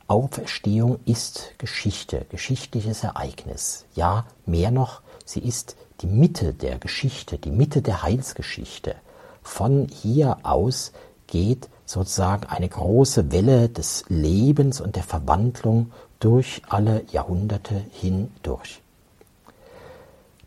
Auferstehung 0.08 1.00
ist 1.04 1.52
Geschichte, 1.58 2.26
geschichtliches 2.30 3.04
Ereignis. 3.04 3.86
Ja, 3.96 4.26
mehr 4.46 4.72
noch, 4.72 5.02
sie 5.26 5.42
ist 5.42 5.76
die 6.00 6.08
Mitte 6.08 6.54
der 6.54 6.80
Geschichte, 6.80 7.38
die 7.38 7.52
Mitte 7.52 7.82
der 7.82 8.04
Heilsgeschichte. 8.04 8.96
Von 9.44 9.88
hier 9.90 10.38
aus 10.44 10.94
geht 11.28 11.68
sozusagen 11.86 12.46
eine 12.48 12.70
große 12.70 13.32
Welle 13.32 13.70
des 13.70 14.06
Lebens 14.08 14.80
und 14.82 14.96
der 14.96 15.04
Verwandlung 15.04 15.92
durch 16.20 16.62
alle 16.68 17.04
Jahrhunderte 17.12 17.84
hindurch. 17.92 18.82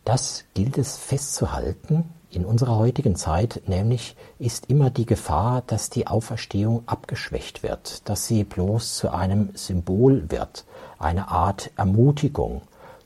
Das 0.03 0.45
gilt 0.53 0.77
es 0.77 0.97
festzuhalten 0.97 2.05
in 2.31 2.45
unserer 2.45 2.77
heutigen 2.77 3.15
Zeit, 3.15 3.61
nämlich 3.67 4.15
ist 4.39 4.69
immer 4.69 4.89
die 4.89 5.05
Gefahr, 5.05 5.63
dass 5.67 5.89
die 5.89 6.07
Auferstehung 6.07 6.83
abgeschwächt 6.85 7.61
wird, 7.61 8.07
dass 8.09 8.25
sie 8.25 8.43
bloß 8.43 8.95
zu 8.95 9.13
einem 9.13 9.49
Symbol 9.53 10.25
wird, 10.29 10.65
eine 10.97 11.27
Art 11.27 11.71
Ermutigung. 11.75 12.61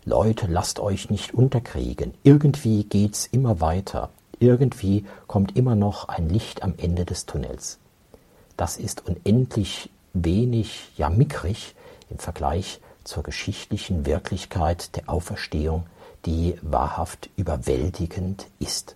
Leute, 0.06 0.48
lasst 0.48 0.80
euch 0.80 1.10
nicht 1.10 1.34
unterkriegen. 1.34 2.14
Irgendwie 2.24 2.84
geht's 2.84 3.26
immer 3.26 3.60
weiter. 3.60 4.10
Irgendwie 4.40 5.06
kommt 5.28 5.58
immer 5.58 5.76
noch 5.76 6.08
ein 6.08 6.30
Licht 6.30 6.62
am 6.62 6.76
Ende 6.78 7.06
des 7.06 7.26
Tunnels. 7.26 7.80
Das 8.58 8.78
ist 8.78 9.08
unendlich 9.08 9.90
wenig, 10.14 10.92
ja 10.98 11.10
mickrig 11.10 11.76
im 12.10 12.20
Vergleich 12.20 12.82
zur 13.04 13.24
geschichtlichen 13.24 14.06
Wirklichkeit 14.06 14.96
der 14.96 15.10
Auferstehung, 15.10 15.86
die 16.26 16.58
wahrhaft 16.62 17.30
überwältigend 17.36 18.48
ist. 18.60 18.96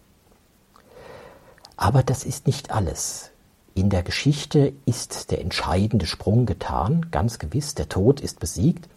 Aber 1.77 2.03
das 2.03 2.25
ist 2.25 2.47
nicht 2.47 2.71
alles. 2.71 3.31
In 3.75 3.89
der 3.89 4.03
Geschichte 4.03 4.73
ist 4.85 5.31
der 5.31 5.39
entscheidende 5.41 6.05
Sprung 6.05 6.45
getan, 6.45 7.07
ganz 7.11 7.39
gewiss, 7.39 7.75
der 7.75 7.87
Tod 7.87 8.19
ist 8.19 8.39
besiegt, 8.39 8.89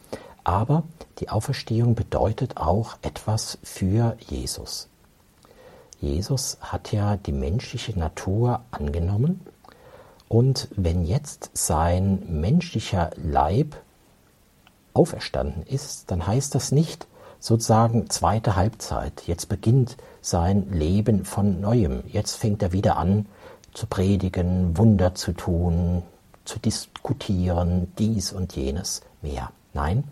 aber 0.45 0.83
die 1.19 1.29
Auferstehung 1.29 1.95
bedeutet 1.95 2.57
auch 2.57 2.97
etwas 3.03 3.59
für 3.63 4.17
Jesus. 4.29 4.89
Jesus 6.01 6.59
hat 6.61 6.91
ja 6.91 7.17
die 7.17 7.33
menschliche 7.33 7.97
Natur 7.97 8.63
angenommen 8.73 9.47
und 10.29 10.67
wenn 10.75 11.05
jetzt 11.05 11.51
sein 11.55 12.25
menschlicher 12.29 13.11
Leib 13.17 13.77
auferstanden 14.95 15.63
ist, 15.67 16.11
dann 16.11 16.27
heißt 16.27 16.55
das 16.55 16.73
nicht 16.73 17.07
sozusagen 17.41 18.09
zweite 18.09 18.57
Halbzeit. 18.57 19.25
Jetzt 19.27 19.49
beginnt 19.49 19.97
sein 20.21 20.71
Leben 20.71 21.25
von 21.25 21.61
neuem. 21.61 22.05
Jetzt 22.07 22.37
fängt 22.37 22.63
er 22.63 22.73
wieder 22.73 22.97
an 22.97 23.27
zu 23.75 23.87
predigen, 23.87 24.77
Wunder 24.77 25.15
zu 25.15 25.33
tun, 25.33 26.03
zu 26.45 26.59
diskutieren, 26.59 27.93
dies 27.99 28.33
und 28.33 28.55
jenes 28.55 29.03
mehr. 29.23 29.51
Nein, 29.75 30.05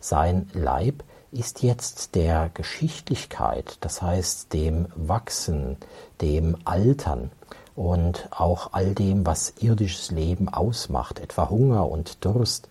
sein 0.00 0.48
Leib 0.54 1.02
ist 1.32 1.62
jetzt 1.62 2.14
der 2.14 2.50
Geschichtlichkeit, 2.54 3.78
das 3.80 4.02
heißt 4.02 4.52
dem 4.52 4.86
Wachsen, 4.94 5.76
dem 6.20 6.56
Altern 6.64 7.30
und 7.76 8.28
auch 8.30 8.72
all 8.72 8.94
dem, 8.94 9.26
was 9.26 9.54
irdisches 9.60 10.10
Leben 10.10 10.48
ausmacht, 10.48 11.18
etwa 11.18 11.50
Hunger 11.50 11.88
und 11.88 12.24
Durst, 12.24 12.68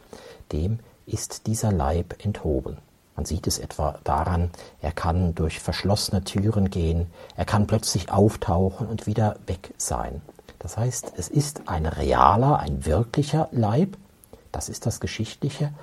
dem 0.52 0.80
ist 1.10 1.48
dieser 1.48 1.72
Leib 1.72 2.24
enthoben. 2.24 2.78
Man 3.16 3.26
sieht 3.26 3.48
es 3.48 3.60
etwa 3.60 4.00
daran, 4.06 4.50
er 4.82 4.94
kann 4.94 5.36
durch 5.36 5.60
verschlossene 5.60 6.24
Türen 6.24 6.70
gehen, 6.70 7.08
er 7.36 7.46
kann 7.46 7.68
plötzlich 7.68 8.12
auftauchen 8.12 8.88
und 8.88 9.08
wieder 9.08 9.36
weg 9.46 9.74
sein. 9.78 10.22
Das 10.60 10.78
heißt, 10.78 11.14
es 11.18 11.28
ist 11.28 11.64
ein 11.68 11.86
realer, 11.86 12.60
ein 12.60 12.86
wirklicher 12.86 13.50
Leib, 13.52 13.98
das 14.52 14.70
ist 14.70 14.86
das 14.86 15.00
Geschichtliche, 15.00 15.74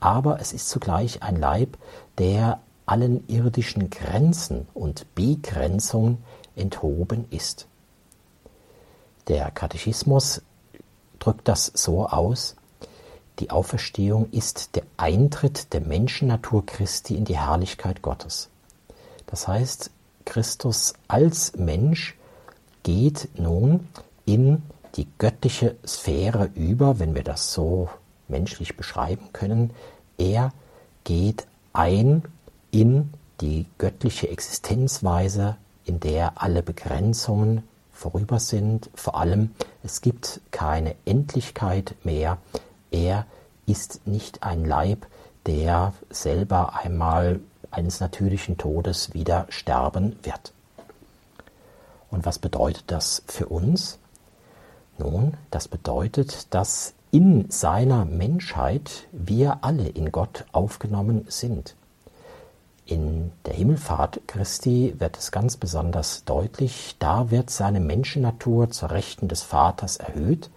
aber 0.00 0.40
es 0.40 0.52
ist 0.52 0.68
zugleich 0.68 1.22
ein 1.22 1.36
Leib, 1.36 1.76
der 2.18 2.60
allen 2.86 3.26
irdischen 3.28 3.90
Grenzen 3.90 4.68
und 4.72 5.14
Begrenzungen 5.14 6.24
enthoben 6.54 7.26
ist. 7.30 7.66
Der 9.28 9.50
Katechismus 9.50 10.42
drückt 11.18 11.48
das 11.48 11.66
so 11.74 12.06
aus, 12.08 12.56
die 13.38 13.50
Auferstehung 13.50 14.30
ist 14.30 14.76
der 14.76 14.84
Eintritt 14.96 15.72
der 15.72 15.80
Menschennatur 15.80 16.64
Christi 16.64 17.16
in 17.16 17.24
die 17.24 17.38
Herrlichkeit 17.38 18.02
Gottes. 18.02 18.48
Das 19.26 19.46
heißt, 19.46 19.90
Christus 20.24 20.94
als 21.08 21.54
Mensch 21.56 22.16
geht 22.82 23.28
nun 23.38 23.88
in 24.24 24.62
die 24.94 25.06
göttliche 25.18 25.76
Sphäre 25.86 26.50
über, 26.54 26.98
wenn 26.98 27.14
wir 27.14 27.24
das 27.24 27.52
so 27.52 27.90
menschlich 28.28 28.76
beschreiben 28.76 29.28
können. 29.32 29.70
Er 30.16 30.52
geht 31.04 31.46
ein 31.72 32.22
in 32.70 33.12
die 33.40 33.66
göttliche 33.78 34.28
Existenzweise, 34.28 35.56
in 35.84 36.00
der 36.00 36.40
alle 36.40 36.62
Begrenzungen 36.62 37.62
vorüber 37.92 38.40
sind. 38.40 38.90
Vor 38.94 39.18
allem, 39.18 39.50
es 39.84 40.00
gibt 40.00 40.40
keine 40.50 40.94
Endlichkeit 41.04 41.94
mehr, 42.02 42.38
er 42.96 43.26
ist 43.66 44.06
nicht 44.06 44.42
ein 44.42 44.64
Leib, 44.64 45.06
der 45.44 45.92
selber 46.10 46.76
einmal 46.76 47.40
eines 47.70 48.00
natürlichen 48.00 48.56
Todes 48.56 49.12
wieder 49.12 49.46
sterben 49.50 50.16
wird. 50.22 50.52
Und 52.10 52.24
was 52.24 52.38
bedeutet 52.38 52.84
das 52.86 53.22
für 53.26 53.46
uns? 53.46 53.98
Nun, 54.98 55.36
das 55.50 55.68
bedeutet, 55.68 56.54
dass 56.54 56.94
in 57.10 57.50
seiner 57.50 58.04
Menschheit 58.04 59.06
wir 59.12 59.58
alle 59.62 59.88
in 59.88 60.10
Gott 60.10 60.44
aufgenommen 60.52 61.26
sind. 61.28 61.74
In 62.86 63.32
der 63.44 63.54
Himmelfahrt 63.54 64.20
Christi 64.26 64.94
wird 64.98 65.18
es 65.18 65.32
ganz 65.32 65.56
besonders 65.56 66.24
deutlich, 66.24 66.96
da 66.98 67.30
wird 67.30 67.50
seine 67.50 67.80
Menschennatur 67.80 68.70
zur 68.70 68.90
Rechten 68.90 69.28
des 69.28 69.42
Vaters 69.42 69.96
erhöht 69.96 70.50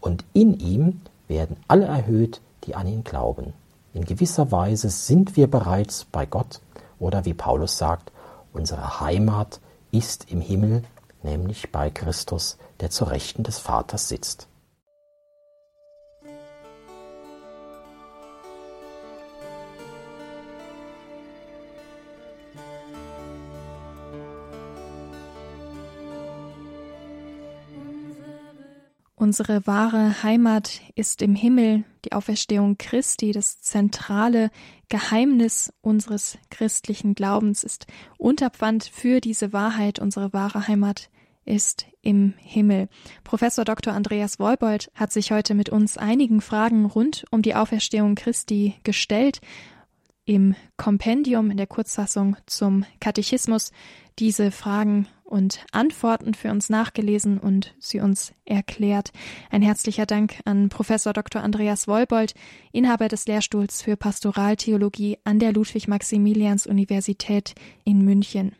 und 0.00 0.24
in 0.32 0.58
ihm 0.58 1.00
werden 1.32 1.56
alle 1.66 1.86
erhöht, 1.86 2.42
die 2.64 2.74
an 2.74 2.86
ihn 2.86 3.04
glauben. 3.04 3.54
In 3.94 4.04
gewisser 4.04 4.52
Weise 4.52 4.90
sind 4.90 5.34
wir 5.34 5.50
bereits 5.50 6.04
bei 6.04 6.26
Gott 6.26 6.60
oder 6.98 7.24
wie 7.24 7.34
Paulus 7.34 7.78
sagt, 7.78 8.12
unsere 8.52 9.00
Heimat 9.00 9.60
ist 9.90 10.30
im 10.30 10.42
Himmel, 10.42 10.84
nämlich 11.22 11.72
bei 11.72 11.88
Christus, 11.90 12.58
der 12.80 12.90
zur 12.90 13.10
Rechten 13.10 13.42
des 13.42 13.58
Vaters 13.58 14.08
sitzt. 14.08 14.46
Unsere 29.32 29.66
wahre 29.66 30.22
Heimat 30.22 30.82
ist 30.94 31.22
im 31.22 31.34
Himmel, 31.34 31.84
die 32.04 32.12
Auferstehung 32.12 32.76
Christi, 32.76 33.32
das 33.32 33.62
zentrale 33.62 34.50
Geheimnis 34.90 35.72
unseres 35.80 36.36
christlichen 36.50 37.14
Glaubens 37.14 37.64
ist 37.64 37.86
Unterpfand 38.18 38.84
für 38.84 39.22
diese 39.22 39.54
Wahrheit. 39.54 40.00
Unsere 40.00 40.34
wahre 40.34 40.68
Heimat 40.68 41.08
ist 41.46 41.86
im 42.02 42.34
Himmel. 42.36 42.90
Professor 43.24 43.64
Dr. 43.64 43.94
Andreas 43.94 44.38
Wolbold 44.38 44.90
hat 44.94 45.12
sich 45.12 45.32
heute 45.32 45.54
mit 45.54 45.70
uns 45.70 45.96
einigen 45.96 46.42
Fragen 46.42 46.84
rund 46.84 47.24
um 47.30 47.40
die 47.40 47.54
Auferstehung 47.54 48.16
Christi 48.16 48.74
gestellt. 48.84 49.40
Im 50.26 50.54
Kompendium 50.76 51.50
in 51.50 51.56
der 51.56 51.66
Kurzfassung 51.66 52.36
zum 52.44 52.84
Katechismus 53.00 53.72
diese 54.18 54.50
Fragen 54.50 55.08
und 55.32 55.64
Antworten 55.72 56.34
für 56.34 56.50
uns 56.50 56.68
nachgelesen 56.68 57.38
und 57.38 57.74
sie 57.80 58.00
uns 58.00 58.34
erklärt. 58.44 59.12
Ein 59.50 59.62
herzlicher 59.62 60.04
Dank 60.04 60.40
an 60.44 60.68
Professor 60.68 61.14
Dr. 61.14 61.42
Andreas 61.42 61.88
Wolbold, 61.88 62.34
Inhaber 62.70 63.08
des 63.08 63.26
Lehrstuhls 63.26 63.80
für 63.80 63.96
Pastoraltheologie 63.96 65.18
an 65.24 65.38
der 65.38 65.54
Ludwig-Maximilians-Universität 65.54 67.54
in 67.84 68.04
München. 68.04 68.54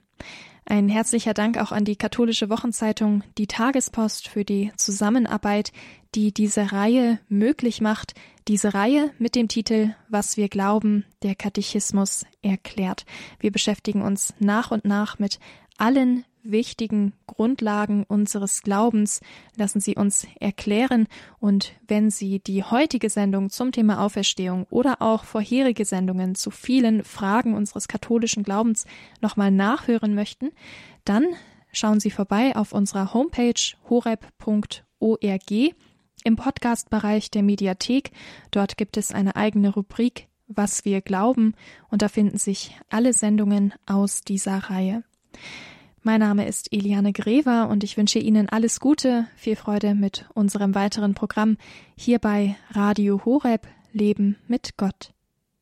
Ein 0.65 0.89
herzlicher 0.89 1.35
Dank 1.35 1.59
auch 1.59 1.73
an 1.73 1.85
die 1.85 1.97
katholische 1.97 2.49
Wochenzeitung 2.49 3.23
Die 3.37 3.49
Tagespost 3.49 4.29
für 4.29 4.45
die 4.45 4.73
Zusammenarbeit, 4.77 5.73
die 6.15 6.33
diese 6.33 6.73
Reihe 6.73 7.19
möglich 7.29 7.83
macht. 7.83 8.15
Diese 8.49 8.73
Reihe 8.73 9.11
mit 9.19 9.35
dem 9.35 9.49
Titel 9.49 9.95
Was 10.09 10.39
wir 10.39 10.49
glauben, 10.49 11.05
der 11.23 11.35
Katechismus 11.35 12.25
erklärt. 12.41 13.05
Wir 13.41 13.53
beschäftigen 13.53 14.01
uns 14.01 14.33
nach 14.39 14.71
und 14.71 14.87
nach 14.87 15.19
mit 15.19 15.39
allen 15.77 16.25
wichtigen 16.43 17.13
Grundlagen 17.27 18.05
unseres 18.05 18.63
Glaubens 18.63 19.21
lassen 19.57 19.81
Sie 19.81 19.97
uns 19.97 20.27
erklären 20.41 21.07
und 21.39 21.73
wenn 21.87 22.11
Sie 22.11 22.41
die 22.41 22.65
heutige 22.65 23.11
Sendung 23.11 23.51
zum 23.51 23.73
Thema 23.73 24.01
Auferstehung 24.01 24.67
oder 24.71 25.01
auch 25.01 25.25
vorherige 25.25 25.85
Sendungen 25.85 26.35
zu 26.35 26.51
vielen 26.51 27.05
Fragen 27.05 27.55
unseres 27.55 27.89
katholischen 27.89 28.43
Glaubens 28.43 28.87
nochmal 29.21 29.51
nachhören 29.51 30.15
möchten, 30.15 30.51
dann 31.05 31.25
schauen 31.73 32.01
Sie 32.01 32.11
vorbei 32.11 32.57
auf 32.57 32.73
unserer 32.73 33.15
Homepage 33.15 33.55
horeb.org 33.89 35.51
im 36.25 36.37
Podcastbereich 36.37 37.31
der 37.31 37.43
Mediathek. 37.43 38.11
Dort 38.51 38.77
gibt 38.77 38.97
es 38.97 39.13
eine 39.13 39.37
eigene 39.37 39.73
Rubrik 39.73 40.29
Was 40.47 40.85
wir 40.85 41.01
glauben 41.01 41.55
und 41.89 42.03
da 42.03 42.09
finden 42.09 42.37
sich 42.37 42.77
alle 42.91 43.13
Sendungen 43.13 43.73
aus 43.87 44.21
dieser 44.21 44.59
Reihe. 44.59 45.03
Mein 46.05 46.19
Name 46.19 46.49
ist 46.49 46.73
Eliane 46.73 47.13
Grever 47.13 47.69
und 47.69 47.85
ich 47.85 47.97
wünsche 47.97 48.19
Ihnen 48.19 48.49
alles 48.49 48.81
Gute, 48.81 49.29
viel 49.37 49.55
Freude 49.55 49.95
mit 49.95 50.27
unserem 50.35 50.75
weiteren 50.75 51.15
Programm 51.15 51.57
hier 51.97 52.19
bei 52.19 52.57
Radio 52.73 53.25
Horeb 53.25 53.69
Leben 53.93 54.37
mit 54.49 54.77
Gott. 54.77 55.12